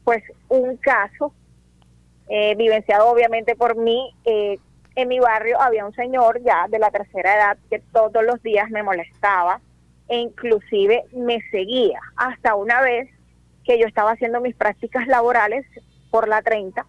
pues, 0.04 0.22
un 0.48 0.76
caso 0.78 1.34
eh, 2.28 2.54
vivenciado 2.54 3.08
obviamente 3.08 3.54
por 3.56 3.76
mí. 3.76 4.14
Eh, 4.24 4.58
en 4.96 5.08
mi 5.08 5.18
barrio 5.18 5.60
había 5.60 5.84
un 5.84 5.92
señor 5.94 6.40
ya 6.42 6.66
de 6.68 6.78
la 6.78 6.90
tercera 6.90 7.34
edad 7.34 7.58
que 7.68 7.80
todos 7.92 8.24
los 8.24 8.40
días 8.42 8.70
me 8.70 8.84
molestaba 8.84 9.60
e 10.08 10.18
inclusive 10.18 11.04
me 11.12 11.40
seguía 11.50 11.98
hasta 12.16 12.54
una 12.54 12.80
vez 12.80 13.10
que 13.64 13.78
yo 13.78 13.86
estaba 13.86 14.12
haciendo 14.12 14.40
mis 14.40 14.54
prácticas 14.54 15.08
laborales 15.08 15.66
por 16.10 16.28
la 16.28 16.42
30 16.42 16.86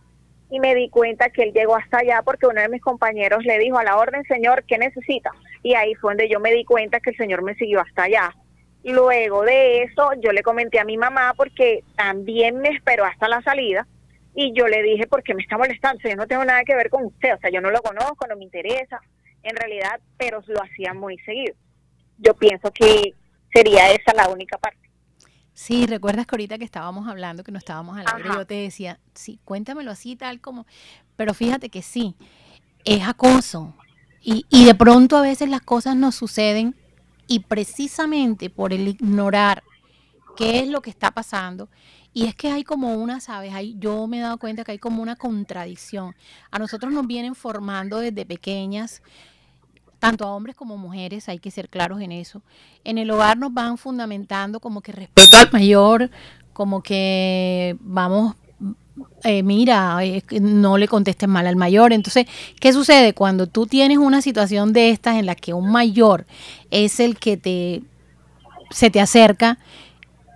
y 0.52 0.60
me 0.60 0.75
di 0.75 0.90
cuenta 0.90 1.30
que 1.30 1.44
él 1.44 1.54
llegó 1.54 1.75
hasta 1.75 2.00
allá 2.00 2.22
porque 2.24 2.46
uno 2.46 2.62
de 2.62 2.70
mis 2.70 2.82
compañeros 2.82 3.44
le 3.44 3.58
dijo 3.58 3.80
a 3.80 3.84
la 3.84 3.98
orden, 3.98 4.24
señor, 4.25 4.64
¿qué 4.66 4.78
necesita? 4.78 5.32
Y 5.64 5.74
ahí 5.74 5.96
fue 5.96 6.12
donde 6.12 6.30
yo 6.30 6.40
me 6.40 6.54
di 6.54 6.64
cuenta 6.64 7.00
que 7.00 7.10
el 7.10 7.18
señor 7.18 7.42
me 7.42 7.56
siguió 7.56 7.82
hasta 7.82 8.04
allá. 8.04 8.36
Luego 8.86 9.42
de 9.42 9.82
eso, 9.82 10.12
yo 10.22 10.32
le 10.32 10.44
comenté 10.44 10.80
a 10.80 10.86
mi 10.86 10.96
mamá 10.96 11.34
porque 11.36 11.84
también 11.96 12.60
me 12.60 12.70
esperó 12.70 13.04
hasta 13.04 13.27
la 13.27 13.42
salida 13.42 13.88
y 14.36 14.54
yo 14.54 14.68
le 14.68 14.84
dije, 14.84 15.08
¿por 15.08 15.24
qué 15.24 15.34
me 15.34 15.42
está 15.42 15.58
molestando? 15.58 16.08
Yo 16.08 16.15
no 16.15 16.27
tengo 16.27 16.46
nada 16.46 16.63
que 16.63 16.75
ver 16.75 16.92
con 16.92 17.06
usted, 17.06 17.34
o 17.34 17.39
sea, 17.39 17.50
yo 17.50 17.62
no 17.62 17.72
lo 17.72 17.82
conozco, 17.82 18.27
no 18.27 18.36
me 18.36 18.44
interesa, 18.44 19.01
en 19.42 19.56
realidad, 19.56 20.00
pero 20.18 20.44
lo 20.46 20.62
hacía 20.62 20.94
muy 20.94 21.18
seguido. 21.20 21.56
Yo 22.20 22.36
pienso 22.36 22.72
que 22.72 23.15
sería 23.51 23.92
esa 23.92 24.13
la 24.13 24.30
única 24.30 24.60
parte. 24.60 24.88
Sí, 25.54 25.88
recuerdas 25.88 26.27
que 26.27 26.36
ahorita 26.36 26.60
que 26.60 26.65
estábamos 26.65 27.08
hablando, 27.08 27.44
que 27.44 27.51
no 27.51 27.58
estábamos 27.58 27.98
al 27.98 28.06
aire, 28.13 28.30
yo 28.36 28.46
te 28.46 28.56
decía, 28.56 29.00
sí, 29.15 29.39
cuéntamelo 29.46 29.89
así, 29.89 30.15
tal 30.15 30.42
como, 30.42 30.68
pero 31.15 31.34
fíjate 31.34 31.70
que 31.70 31.82
sí, 31.82 32.15
es 32.84 33.08
acoso. 33.08 33.74
Y, 34.22 34.46
y 34.50 34.65
de 34.65 34.75
pronto 34.75 35.18
a 35.18 35.22
veces 35.22 35.50
las 35.50 35.62
cosas 35.62 35.96
nos 35.96 36.13
suceden 36.13 36.75
y 37.27 37.39
precisamente 37.39 38.50
por 38.50 38.74
el 38.74 38.88
ignorar 38.88 39.63
qué 40.36 40.60
es 40.60 40.67
lo 40.67 40.82
que 40.82 40.89
está 40.89 41.12
pasando, 41.12 41.70
y 42.13 42.27
es 42.27 42.36
que 42.36 42.50
hay 42.50 42.63
como 42.63 42.94
una, 42.96 43.20
¿sabes? 43.20 43.53
Hay, 43.53 43.75
yo 43.77 44.08
me 44.08 44.20
he 44.20 44.22
dado 44.22 44.38
cuenta 44.38 44.63
que 44.63 44.72
hay 44.72 44.79
como 44.79 45.01
una 45.01 45.17
contradicción. 45.17 46.15
A 46.50 46.60
nosotros 46.60 46.94
nos 46.94 47.05
vienen 47.08 47.36
formando 47.36 48.00
desde 48.00 48.25
pequeñas, 48.25 49.01
tanto 50.00 50.24
a 50.25 50.34
hombres 50.34 50.55
como 50.55 50.77
mujeres, 50.77 51.27
hay 51.27 51.39
que 51.39 51.51
ser 51.51 51.67
claros 51.67 52.00
en 52.00 52.12
eso. 52.12 52.41
En 52.84 52.98
el 52.98 53.12
hogar 53.12 53.38
nos 53.38 53.53
van 53.53 53.77
fundamentando 53.77 54.60
como 54.60 54.82
que 54.82 54.91
respeto 54.94 55.36
al 55.38 55.51
mayor, 55.51 56.10
como 56.53 56.82
que 56.82 57.75
vamos 57.82 58.36
eh, 59.24 59.44
mira, 59.44 60.00
no 60.40 60.78
le 60.78 60.88
contestes 60.88 61.28
mal 61.28 61.48
al 61.48 61.56
mayor. 61.56 61.94
Entonces, 61.94 62.28
¿qué 62.60 62.72
sucede 62.74 63.14
cuando 63.14 63.48
tú 63.48 63.66
tienes 63.66 63.98
una 63.98 64.22
situación 64.22 64.74
de 64.74 64.90
estas 64.92 65.18
en 65.18 65.25
la 65.25 65.36
que 65.36 65.54
un 65.54 65.72
mayor 65.72 66.25
es 66.72 67.00
el 67.00 67.18
que 67.18 67.38
te 67.38 67.82
se 68.72 68.90
te 68.90 69.02
acerca? 69.02 69.58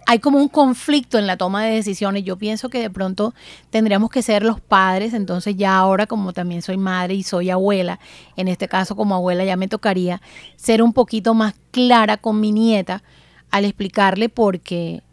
Hay 0.08 0.18
como 0.18 0.40
un 0.40 0.48
conflicto 0.48 1.20
en 1.20 1.28
la 1.28 1.38
toma 1.38 1.64
de 1.64 1.76
decisiones. 1.76 2.24
Yo 2.24 2.36
pienso 2.36 2.70
que 2.70 2.80
de 2.80 2.90
pronto 2.90 3.36
tendríamos 3.70 4.10
que 4.10 4.24
ser 4.24 4.44
los 4.44 4.60
padres. 4.60 5.14
Entonces 5.14 5.56
ya 5.56 5.78
ahora 5.78 6.08
como 6.08 6.34
también 6.34 6.64
soy 6.64 6.78
madre 6.78 7.14
y 7.14 7.24
soy 7.24 7.52
abuela, 7.52 8.00
en 8.36 8.48
este 8.48 8.68
caso 8.68 8.96
como 8.96 9.14
abuela 9.14 9.46
ya 9.46 9.56
me 9.56 9.68
tocaría 9.68 10.20
ser 10.56 10.82
un 10.82 10.94
poquito 10.94 11.36
más 11.36 11.54
clara 11.72 12.18
con 12.18 12.40
mi 12.40 12.52
nieta 12.52 13.04
al 13.52 13.66
explicarle 13.66 14.30
porque 14.30 15.04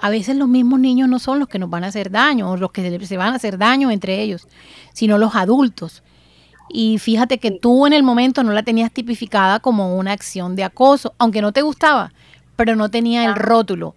a 0.00 0.10
veces 0.10 0.36
los 0.36 0.48
mismos 0.48 0.80
niños 0.80 1.08
no 1.08 1.18
son 1.18 1.38
los 1.38 1.48
que 1.48 1.58
nos 1.58 1.70
van 1.70 1.84
a 1.84 1.88
hacer 1.88 2.10
daño 2.10 2.50
o 2.50 2.56
los 2.56 2.72
que 2.72 3.06
se 3.06 3.16
van 3.16 3.32
a 3.32 3.36
hacer 3.36 3.58
daño 3.58 3.90
entre 3.90 4.20
ellos, 4.20 4.48
sino 4.92 5.18
los 5.18 5.34
adultos. 5.34 6.02
Y 6.68 6.98
fíjate 6.98 7.38
que 7.38 7.50
tú 7.50 7.86
en 7.86 7.92
el 7.92 8.02
momento 8.02 8.42
no 8.42 8.52
la 8.52 8.62
tenías 8.62 8.90
tipificada 8.90 9.60
como 9.60 9.96
una 9.96 10.12
acción 10.12 10.56
de 10.56 10.64
acoso, 10.64 11.14
aunque 11.18 11.42
no 11.42 11.52
te 11.52 11.62
gustaba, 11.62 12.12
pero 12.56 12.74
no 12.76 12.90
tenía 12.90 13.24
el 13.24 13.34
rótulo. 13.34 13.94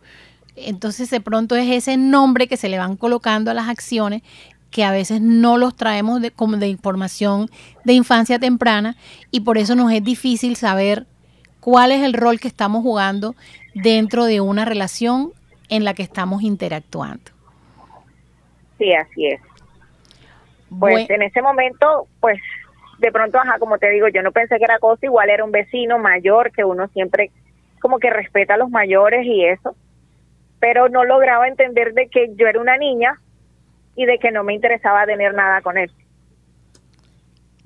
Entonces 0.55 1.09
de 1.09 1.21
pronto 1.21 1.55
es 1.55 1.69
ese 1.69 1.97
nombre 1.97 2.47
que 2.47 2.57
se 2.57 2.69
le 2.69 2.77
van 2.77 2.97
colocando 2.97 3.51
a 3.51 3.53
las 3.53 3.69
acciones 3.69 4.23
que 4.71 4.83
a 4.83 4.91
veces 4.91 5.21
no 5.21 5.57
los 5.57 5.75
traemos 5.75 6.21
de, 6.21 6.31
como 6.31 6.57
de 6.57 6.67
información 6.67 7.49
de 7.85 7.93
infancia 7.93 8.37
temprana 8.37 8.97
y 9.31 9.41
por 9.41 9.57
eso 9.57 9.75
nos 9.75 9.91
es 9.91 10.03
difícil 10.03 10.55
saber 10.55 11.07
cuál 11.59 11.91
es 11.91 12.03
el 12.03 12.13
rol 12.13 12.39
que 12.39 12.47
estamos 12.47 12.83
jugando 12.83 13.35
dentro 13.73 14.25
de 14.25 14.41
una 14.41 14.65
relación 14.65 15.31
en 15.69 15.83
la 15.83 15.93
que 15.93 16.03
estamos 16.03 16.43
interactuando. 16.43 17.31
Sí, 18.77 18.93
así 18.93 19.27
es. 19.27 19.41
Pues 20.79 21.09
en 21.09 21.21
ese 21.21 21.41
momento, 21.41 22.07
pues 22.19 22.39
de 22.99 23.11
pronto, 23.11 23.37
ajá, 23.37 23.57
como 23.59 23.77
te 23.77 23.89
digo, 23.89 24.07
yo 24.07 24.21
no 24.21 24.31
pensé 24.31 24.57
que 24.57 24.65
era 24.65 24.79
cosa, 24.79 25.05
igual 25.05 25.29
era 25.29 25.43
un 25.43 25.51
vecino 25.51 25.97
mayor 25.99 26.51
que 26.51 26.63
uno 26.63 26.87
siempre 26.89 27.31
como 27.79 27.99
que 27.99 28.09
respeta 28.09 28.55
a 28.55 28.57
los 28.57 28.69
mayores 28.69 29.25
y 29.25 29.45
eso, 29.45 29.75
pero 30.59 30.89
no 30.89 31.05
lograba 31.05 31.47
entender 31.47 31.93
de 31.93 32.07
que 32.07 32.33
yo 32.35 32.47
era 32.47 32.59
una 32.59 32.77
niña 32.77 33.21
y 33.95 34.05
de 34.05 34.17
que 34.19 34.31
no 34.31 34.43
me 34.43 34.53
interesaba 34.53 35.05
tener 35.05 35.33
nada 35.33 35.61
con 35.61 35.77
él. 35.77 35.91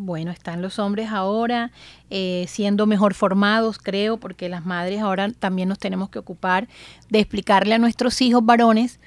Bueno, 0.03 0.31
están 0.31 0.63
los 0.63 0.79
hombres 0.79 1.11
ahora 1.11 1.69
eh, 2.09 2.45
siendo 2.47 2.87
mejor 2.87 3.13
formados, 3.13 3.77
creo, 3.77 4.17
porque 4.17 4.49
las 4.49 4.65
madres 4.65 4.99
ahora 4.99 5.29
también 5.31 5.69
nos 5.69 5.77
tenemos 5.77 6.09
que 6.09 6.17
ocupar 6.17 6.67
de 7.11 7.19
explicarle 7.19 7.75
a 7.75 7.77
nuestros 7.77 8.19
hijos 8.23 8.43
varones 8.43 8.99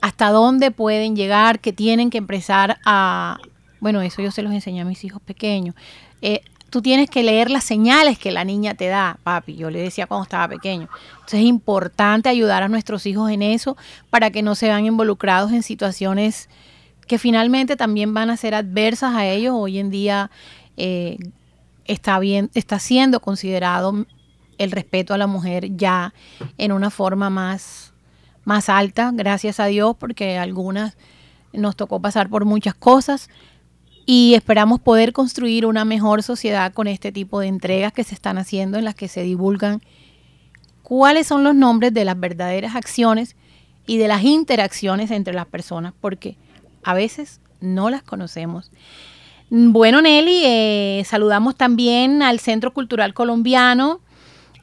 hasta 0.00 0.30
dónde 0.30 0.70
pueden 0.70 1.16
llegar, 1.16 1.58
que 1.58 1.72
tienen 1.72 2.10
que 2.10 2.18
empezar 2.18 2.78
a, 2.84 3.38
bueno, 3.80 4.02
eso 4.02 4.22
yo 4.22 4.30
se 4.30 4.42
los 4.42 4.52
enseñé 4.52 4.82
a 4.82 4.84
mis 4.84 5.02
hijos 5.02 5.20
pequeños. 5.20 5.74
Eh, 6.22 6.42
tú 6.70 6.80
tienes 6.80 7.10
que 7.10 7.24
leer 7.24 7.50
las 7.50 7.64
señales 7.64 8.16
que 8.16 8.30
la 8.30 8.44
niña 8.44 8.74
te 8.74 8.86
da, 8.86 9.18
papi. 9.24 9.56
Yo 9.56 9.68
le 9.68 9.80
decía 9.80 10.06
cuando 10.06 10.22
estaba 10.22 10.46
pequeño. 10.46 10.88
Entonces 11.14 11.40
es 11.40 11.46
importante 11.46 12.28
ayudar 12.28 12.62
a 12.62 12.68
nuestros 12.68 13.04
hijos 13.06 13.32
en 13.32 13.42
eso 13.42 13.76
para 14.10 14.30
que 14.30 14.42
no 14.42 14.54
se 14.54 14.66
vean 14.66 14.86
involucrados 14.86 15.50
en 15.50 15.64
situaciones 15.64 16.48
que 17.06 17.18
finalmente 17.18 17.76
también 17.76 18.14
van 18.14 18.30
a 18.30 18.36
ser 18.36 18.54
adversas 18.54 19.14
a 19.14 19.26
ellos. 19.26 19.54
Hoy 19.56 19.78
en 19.78 19.90
día 19.90 20.30
eh, 20.76 21.18
está 21.84 22.18
bien, 22.18 22.50
está 22.54 22.78
siendo 22.78 23.20
considerado 23.20 24.06
el 24.58 24.70
respeto 24.70 25.14
a 25.14 25.18
la 25.18 25.26
mujer 25.26 25.76
ya 25.76 26.14
en 26.58 26.72
una 26.72 26.90
forma 26.90 27.30
más, 27.30 27.92
más 28.44 28.68
alta, 28.68 29.10
gracias 29.12 29.60
a 29.60 29.66
Dios, 29.66 29.96
porque 29.98 30.38
algunas 30.38 30.96
nos 31.52 31.76
tocó 31.76 32.00
pasar 32.00 32.28
por 32.28 32.44
muchas 32.44 32.74
cosas 32.74 33.28
y 34.06 34.34
esperamos 34.34 34.80
poder 34.80 35.12
construir 35.12 35.66
una 35.66 35.84
mejor 35.84 36.22
sociedad 36.22 36.72
con 36.72 36.86
este 36.86 37.12
tipo 37.12 37.40
de 37.40 37.46
entregas 37.46 37.92
que 37.92 38.04
se 38.04 38.14
están 38.14 38.38
haciendo 38.38 38.78
en 38.78 38.84
las 38.84 38.94
que 38.94 39.08
se 39.08 39.22
divulgan 39.22 39.80
cuáles 40.82 41.26
son 41.26 41.44
los 41.44 41.54
nombres 41.54 41.94
de 41.94 42.04
las 42.04 42.18
verdaderas 42.18 42.76
acciones 42.76 43.36
y 43.86 43.98
de 43.98 44.08
las 44.08 44.22
interacciones 44.22 45.10
entre 45.10 45.34
las 45.34 45.46
personas, 45.46 45.94
porque 46.00 46.36
a 46.84 46.94
veces 46.94 47.40
no 47.60 47.90
las 47.90 48.02
conocemos. 48.02 48.70
Bueno, 49.50 50.02
Nelly, 50.02 50.42
eh, 50.44 51.02
saludamos 51.06 51.56
también 51.56 52.22
al 52.22 52.40
Centro 52.40 52.72
Cultural 52.72 53.14
Colombiano 53.14 54.00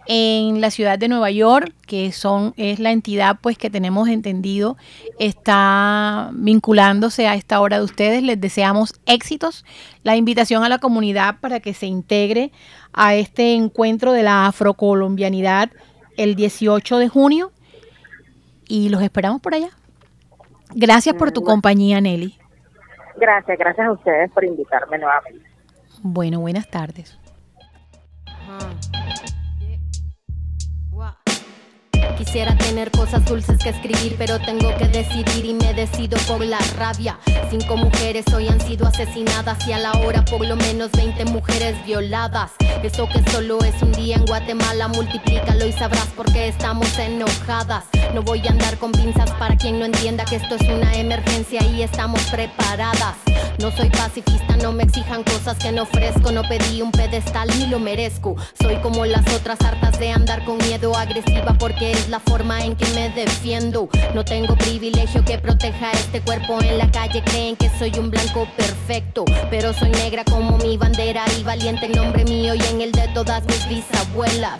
en 0.07 0.61
la 0.61 0.71
ciudad 0.71 0.97
de 0.97 1.07
Nueva 1.07 1.29
York, 1.31 1.73
que 1.85 2.11
son 2.11 2.53
es 2.57 2.79
la 2.79 2.91
entidad 2.91 3.37
pues 3.41 3.57
que 3.57 3.69
tenemos 3.69 4.09
entendido 4.09 4.75
está 5.19 6.31
vinculándose 6.33 7.27
a 7.27 7.35
esta 7.35 7.61
hora 7.61 7.77
de 7.77 7.85
ustedes. 7.85 8.23
Les 8.23 8.41
deseamos 8.41 8.95
éxitos. 9.05 9.63
La 10.03 10.15
invitación 10.15 10.63
a 10.63 10.69
la 10.69 10.79
comunidad 10.79 11.39
para 11.39 11.59
que 11.59 11.73
se 11.73 11.85
integre 11.85 12.51
a 12.93 13.15
este 13.15 13.53
encuentro 13.53 14.11
de 14.11 14.23
la 14.23 14.47
afrocolombianidad 14.47 15.69
el 16.17 16.35
18 16.35 16.97
de 16.97 17.07
junio 17.07 17.51
y 18.67 18.89
los 18.89 19.01
esperamos 19.01 19.41
por 19.41 19.53
allá. 19.53 19.69
Gracias 20.73 21.15
por 21.15 21.31
tu 21.31 21.43
compañía, 21.43 22.01
Nelly. 22.01 22.37
Gracias, 23.17 23.57
gracias 23.57 23.87
a 23.87 23.91
ustedes 23.91 24.31
por 24.31 24.43
invitarme 24.43 24.97
nuevamente. 24.97 25.45
Bueno, 26.01 26.39
buenas 26.39 26.69
tardes. 26.69 27.17
Quisiera 32.17 32.55
tener 32.55 32.91
cosas 32.91 33.25
dulces 33.25 33.57
que 33.61 33.69
escribir, 33.69 34.15
pero 34.17 34.39
tengo 34.39 34.69
que 34.77 34.85
decidir 34.87 35.43
y 35.43 35.53
me 35.53 35.73
decido 35.73 36.17
por 36.27 36.45
la 36.45 36.59
rabia. 36.77 37.17
Cinco 37.49 37.75
mujeres 37.77 38.31
hoy 38.33 38.47
han 38.47 38.61
sido 38.61 38.85
asesinadas 38.85 39.67
y 39.67 39.73
a 39.73 39.79
la 39.79 39.91
hora 39.93 40.23
por 40.23 40.45
lo 40.45 40.55
menos 40.55 40.91
20 40.91 41.25
mujeres 41.25 41.83
violadas. 41.83 42.51
Eso 42.83 43.07
que 43.07 43.21
solo 43.31 43.59
es 43.63 43.79
un 43.83 43.91
día 43.91 44.15
en 44.15 44.25
Guatemala, 44.25 44.87
multiplícalo 44.87 45.67
y 45.67 45.71
sabrás 45.71 46.07
por 46.15 46.31
qué 46.33 46.47
estamos 46.47 46.97
enojadas. 46.97 47.85
No 48.15 48.23
voy 48.23 48.41
a 48.47 48.51
andar 48.51 48.77
con 48.79 48.91
pinzas 48.91 49.29
para 49.31 49.55
quien 49.55 49.77
no 49.77 49.85
entienda 49.85 50.25
que 50.25 50.37
esto 50.37 50.55
es 50.55 50.67
una 50.67 50.95
emergencia 50.95 51.61
y 51.63 51.83
estamos 51.83 52.21
preparadas. 52.31 53.15
No 53.59 53.71
soy 53.71 53.89
pacifista, 53.91 54.57
no 54.57 54.71
me 54.71 54.83
exijan 54.83 55.23
cosas 55.23 55.57
que 55.57 55.71
no 55.71 55.83
ofrezco. 55.83 56.31
No 56.31 56.41
pedí 56.41 56.81
un 56.81 56.91
pedestal 56.91 57.47
ni 57.59 57.67
lo 57.67 57.79
merezco. 57.79 58.35
Soy 58.59 58.77
como 58.77 59.05
las 59.05 59.27
otras 59.33 59.61
hartas 59.61 59.99
de 59.99 60.11
andar 60.11 60.43
con 60.45 60.57
miedo 60.57 60.95
agresiva 60.97 61.53
porque 61.59 61.91
es 61.91 62.09
la 62.09 62.19
forma 62.19 62.65
en 62.65 62.75
que 62.75 62.87
me 62.95 63.09
defiendo. 63.09 63.89
No 64.15 64.25
tengo 64.25 64.55
privilegio 64.55 65.23
que 65.23 65.37
proteja 65.37 65.91
este 65.91 66.21
cuerpo 66.21 66.59
en 66.61 66.79
la 66.79 66.89
calle. 66.89 67.23
Creen 67.23 67.55
que 67.55 67.69
soy 67.77 67.91
un 67.99 68.09
blanco 68.09 68.47
perfecto, 68.57 69.25
pero 69.51 69.73
soy 69.73 69.91
negra 69.91 70.23
como 70.23 70.57
mi 70.57 70.77
bandera 70.77 71.23
y 71.39 71.43
valiente 71.43 71.85
en 71.85 71.91
nombre 71.91 72.25
mío 72.25 72.55
y 72.55 72.61
en 72.71 72.79
el 72.79 72.91
de 72.93 73.07
todas 73.09 73.43
mis 73.45 73.67
bisabuelas. 73.67 74.59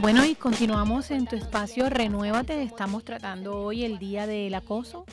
Bueno, 0.00 0.24
y 0.24 0.34
continuamos 0.34 1.10
en 1.10 1.26
tu 1.26 1.36
espacio 1.36 1.90
Renuévate. 1.90 2.62
Estamos 2.62 3.04
tratando 3.04 3.60
hoy 3.60 3.84
el 3.84 3.98
día 3.98 4.26
del 4.26 4.54
acoso. 4.54 5.04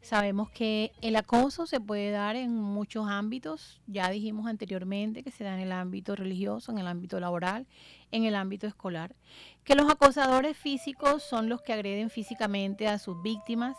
Sabemos 0.00 0.48
que 0.48 0.92
el 1.02 1.16
acoso 1.16 1.66
se 1.66 1.78
puede 1.78 2.10
dar 2.10 2.34
en 2.34 2.54
muchos 2.54 3.06
ámbitos. 3.06 3.82
Ya 3.86 4.08
dijimos 4.08 4.46
anteriormente 4.46 5.22
que 5.22 5.30
se 5.30 5.44
da 5.44 5.52
en 5.52 5.60
el 5.60 5.72
ámbito 5.72 6.16
religioso, 6.16 6.72
en 6.72 6.78
el 6.78 6.86
ámbito 6.86 7.20
laboral, 7.20 7.66
en 8.12 8.24
el 8.24 8.34
ámbito 8.34 8.66
escolar. 8.66 9.14
Que 9.62 9.74
los 9.74 9.90
acosadores 9.90 10.56
físicos 10.56 11.22
son 11.22 11.50
los 11.50 11.60
que 11.60 11.74
agreden 11.74 12.08
físicamente 12.08 12.88
a 12.88 12.98
sus 12.98 13.22
víctimas. 13.22 13.76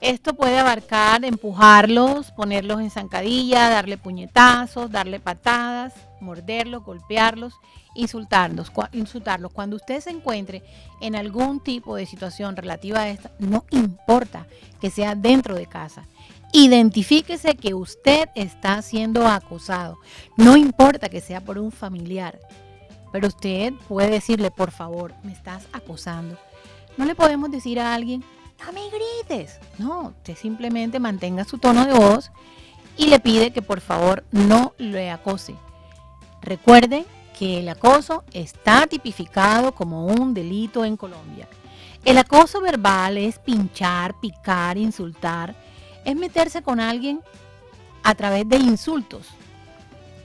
Esto 0.00 0.34
puede 0.34 0.58
abarcar 0.58 1.24
empujarlos, 1.24 2.30
ponerlos 2.32 2.80
en 2.80 2.90
zancadilla, 2.90 3.68
darle 3.68 3.98
puñetazos, 3.98 4.90
darle 4.90 5.20
patadas, 5.20 5.92
morderlos, 6.20 6.84
golpearlos 6.84 7.54
insultarlos, 7.94 8.72
insultarlos. 8.92 9.52
Cuando 9.52 9.76
usted 9.76 10.00
se 10.00 10.10
encuentre 10.10 10.62
en 11.00 11.16
algún 11.16 11.60
tipo 11.60 11.96
de 11.96 12.06
situación 12.06 12.56
relativa 12.56 13.00
a 13.00 13.08
esta, 13.08 13.30
no 13.38 13.64
importa 13.70 14.46
que 14.80 14.90
sea 14.90 15.14
dentro 15.14 15.54
de 15.54 15.66
casa. 15.66 16.06
Identifíquese 16.52 17.56
que 17.56 17.74
usted 17.74 18.28
está 18.34 18.82
siendo 18.82 19.26
acosado. 19.26 19.98
No 20.36 20.56
importa 20.56 21.08
que 21.08 21.20
sea 21.20 21.40
por 21.40 21.58
un 21.58 21.70
familiar. 21.70 22.40
Pero 23.12 23.28
usted 23.28 23.72
puede 23.88 24.10
decirle, 24.10 24.50
por 24.50 24.70
favor, 24.70 25.14
me 25.22 25.32
estás 25.32 25.66
acosando. 25.72 26.38
No 26.96 27.04
le 27.04 27.14
podemos 27.14 27.50
decir 27.50 27.78
a 27.78 27.94
alguien, 27.94 28.24
no 28.64 28.72
me 28.72 28.82
grites. 28.90 29.58
No, 29.78 30.14
usted 30.16 30.36
simplemente 30.36 30.98
mantenga 31.00 31.44
su 31.44 31.58
tono 31.58 31.86
de 31.86 31.94
voz 31.94 32.30
y 32.96 33.06
le 33.06 33.20
pide 33.20 33.52
que 33.52 33.62
por 33.62 33.80
favor 33.80 34.24
no 34.30 34.74
le 34.78 35.10
acose. 35.10 35.54
Recuerde 36.42 37.06
que 37.38 37.60
el 37.60 37.68
acoso 37.68 38.24
está 38.32 38.86
tipificado 38.86 39.72
como 39.72 40.06
un 40.06 40.34
delito 40.34 40.84
en 40.84 40.96
Colombia. 40.96 41.48
El 42.04 42.18
acoso 42.18 42.60
verbal 42.60 43.18
es 43.18 43.38
pinchar, 43.38 44.18
picar, 44.20 44.78
insultar, 44.78 45.54
es 46.04 46.16
meterse 46.16 46.62
con 46.62 46.80
alguien 46.80 47.20
a 48.02 48.14
través 48.14 48.48
de 48.48 48.56
insultos. 48.56 49.26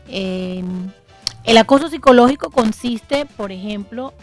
el 0.08 1.58
acoso 1.58 1.90
psicológico 1.90 2.50
consiste, 2.50 3.26
por 3.26 3.52
ejemplo, 3.52 4.14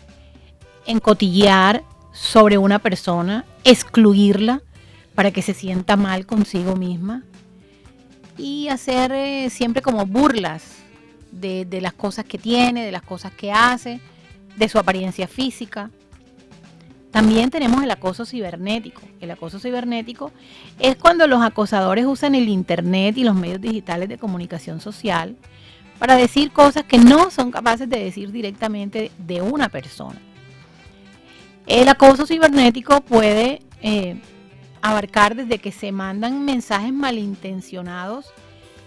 en 0.86 0.98
cotillear 0.98 1.82
sobre 2.12 2.58
una 2.58 2.78
persona, 2.78 3.44
excluirla 3.64 4.62
para 5.14 5.30
que 5.30 5.42
se 5.42 5.54
sienta 5.54 5.96
mal 5.96 6.26
consigo 6.26 6.76
misma 6.76 7.22
y 8.38 8.68
hacer 8.68 9.12
eh, 9.12 9.50
siempre 9.50 9.82
como 9.82 10.06
burlas 10.06 10.64
de, 11.30 11.66
las 11.80 11.92
cosas 11.92 12.24
que 12.24 12.38
tiene, 12.38 12.84
de 12.84 12.92
las 12.92 13.02
cosas 13.02 13.32
que 13.32 13.52
hace, 13.52 14.00
de 14.56 14.68
su 14.68 14.78
apariencia 14.78 15.28
física. 15.28 15.90
También 17.10 17.50
tenemos 17.50 17.82
el 17.82 17.90
acoso 17.90 18.24
cibernético. 18.24 19.02
El 19.20 19.30
acoso 19.30 19.58
cibernético 19.58 20.32
es 20.78 20.96
cuando 20.96 21.26
los 21.26 21.42
acosadores 21.42 22.06
usan 22.06 22.34
el 22.34 22.48
Internet 22.48 23.18
y 23.18 23.24
los 23.24 23.34
medios 23.34 23.60
digitales 23.60 24.08
de 24.08 24.18
comunicación 24.18 24.80
social 24.80 25.36
para 25.98 26.16
decir 26.16 26.52
cosas 26.52 26.84
que 26.84 26.98
no 26.98 27.30
son 27.30 27.50
capaces 27.50 27.88
de 27.88 28.02
decir 28.02 28.32
directamente 28.32 29.10
de 29.18 29.42
una 29.42 29.68
persona. 29.68 30.20
El 31.66 31.88
acoso 31.88 32.26
cibernético 32.26 33.00
puede 33.00 33.62
eh, 33.80 34.20
abarcar 34.80 35.36
desde 35.36 35.58
que 35.58 35.72
se 35.72 35.92
mandan 35.92 36.44
mensajes 36.44 36.92
malintencionados 36.92 38.32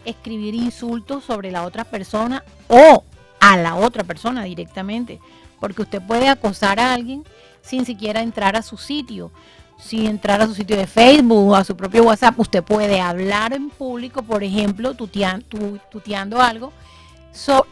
escribir 0.05 0.53
insultos 0.55 1.23
sobre 1.23 1.51
la 1.51 1.65
otra 1.65 1.83
persona 1.83 2.43
o 2.67 3.03
a 3.39 3.57
la 3.57 3.75
otra 3.75 4.03
persona 4.03 4.43
directamente, 4.43 5.19
porque 5.59 5.81
usted 5.81 6.01
puede 6.01 6.29
acosar 6.29 6.79
a 6.79 6.93
alguien 6.93 7.23
sin 7.61 7.85
siquiera 7.85 8.21
entrar 8.21 8.55
a 8.55 8.61
su 8.61 8.77
sitio, 8.77 9.31
sin 9.77 10.05
entrar 10.05 10.41
a 10.41 10.47
su 10.47 10.53
sitio 10.53 10.77
de 10.77 10.88
Facebook 10.88 11.49
o 11.49 11.55
a 11.55 11.63
su 11.63 11.75
propio 11.75 12.03
WhatsApp. 12.03 12.39
Usted 12.39 12.63
puede 12.63 13.01
hablar 13.01 13.53
en 13.53 13.69
público, 13.69 14.23
por 14.23 14.43
ejemplo, 14.43 14.93
tuteando, 14.93 16.41
algo 16.41 16.71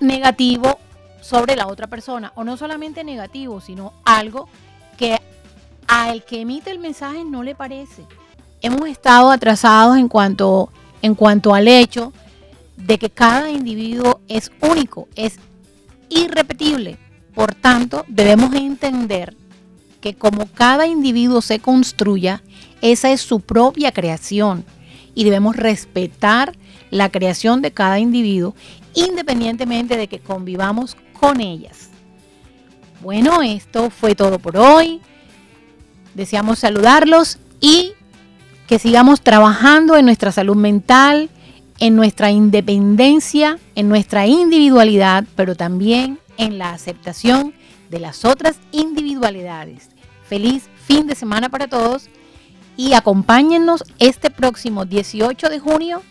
negativo 0.01 0.79
sobre 1.21 1.55
la 1.55 1.67
otra 1.67 1.87
persona, 1.87 2.33
o 2.35 2.43
no 2.43 2.57
solamente 2.57 3.03
negativo, 3.03 3.61
sino 3.61 3.93
algo 4.03 4.49
que 4.97 5.19
al 5.88 6.23
que 6.23 6.41
emite 6.41 6.71
el 6.71 6.79
mensaje 6.79 7.23
no 7.23 7.43
le 7.43 7.56
parece. 7.56 8.03
Hemos 8.62 8.88
estado 8.88 9.32
atrasados 9.32 9.97
en 9.97 10.08
cuanto, 10.08 10.69
en 11.01 11.15
cuanto 11.15 11.53
al 11.53 11.67
hecho 11.67 12.13
de 12.77 12.97
que 12.97 13.10
cada 13.10 13.49
individuo 13.49 14.21
es 14.27 14.51
único, 14.62 15.08
es 15.15 15.38
irrepetible. 16.10 16.97
Por 17.34 17.56
tanto, 17.56 18.06
debemos 18.08 18.53
entender 18.53 19.36
que 20.01 20.15
como 20.15 20.47
cada 20.47 20.86
individuo 20.86 21.41
se 21.41 21.60
construya, 21.60 22.43
esa 22.82 23.12
es 23.12 23.21
su 23.21 23.39
propia 23.39 23.91
creación 23.91 24.65
y 25.15 25.23
debemos 25.23 25.56
respetar 25.56 26.53
la 26.91 27.10
creación 27.10 27.62
de 27.62 27.71
cada 27.71 27.99
individuo 27.99 28.56
independientemente 28.93 29.97
de 29.97 30.08
que 30.08 30.19
convivamos 30.19 30.95
con 31.19 31.41
ellas. 31.41 31.89
Bueno, 33.03 33.41
esto 33.41 33.89
fue 33.89 34.15
todo 34.15 34.39
por 34.39 34.55
hoy. 34.55 35.01
Deseamos 36.13 36.59
saludarlos 36.59 37.37
y 37.59 37.91
que 38.65 38.79
sigamos 38.79 39.19
trabajando 39.19 39.97
en 39.97 40.05
nuestra 40.05 40.31
salud 40.31 40.55
mental, 40.55 41.29
en 41.79 41.97
nuestra 41.97 42.31
independencia, 42.31 43.59
en 43.75 43.89
nuestra 43.89 44.25
individualidad, 44.25 45.25
pero 45.35 45.55
también 45.55 46.17
en 46.37 46.57
la 46.57 46.69
aceptación 46.69 47.53
de 47.89 47.99
las 47.99 48.23
otras 48.23 48.55
individualidades. 48.71 49.89
Feliz 50.23 50.69
fin 50.85 51.05
de 51.05 51.15
semana 51.15 51.49
para 51.49 51.67
todos 51.67 52.07
y 52.77 52.93
acompáñennos 52.93 53.83
este 53.99 54.31
próximo 54.31 54.85
18 54.85 55.49
de 55.49 55.59
junio 55.59 56.03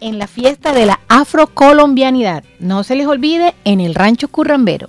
en 0.00 0.18
la 0.18 0.26
fiesta 0.26 0.72
de 0.72 0.86
la 0.86 1.00
afrocolombianidad. 1.08 2.44
No 2.60 2.82
se 2.82 2.96
les 2.96 3.06
olvide 3.06 3.54
en 3.64 3.80
el 3.80 3.94
Rancho 3.94 4.28
Currambero. 4.28 4.88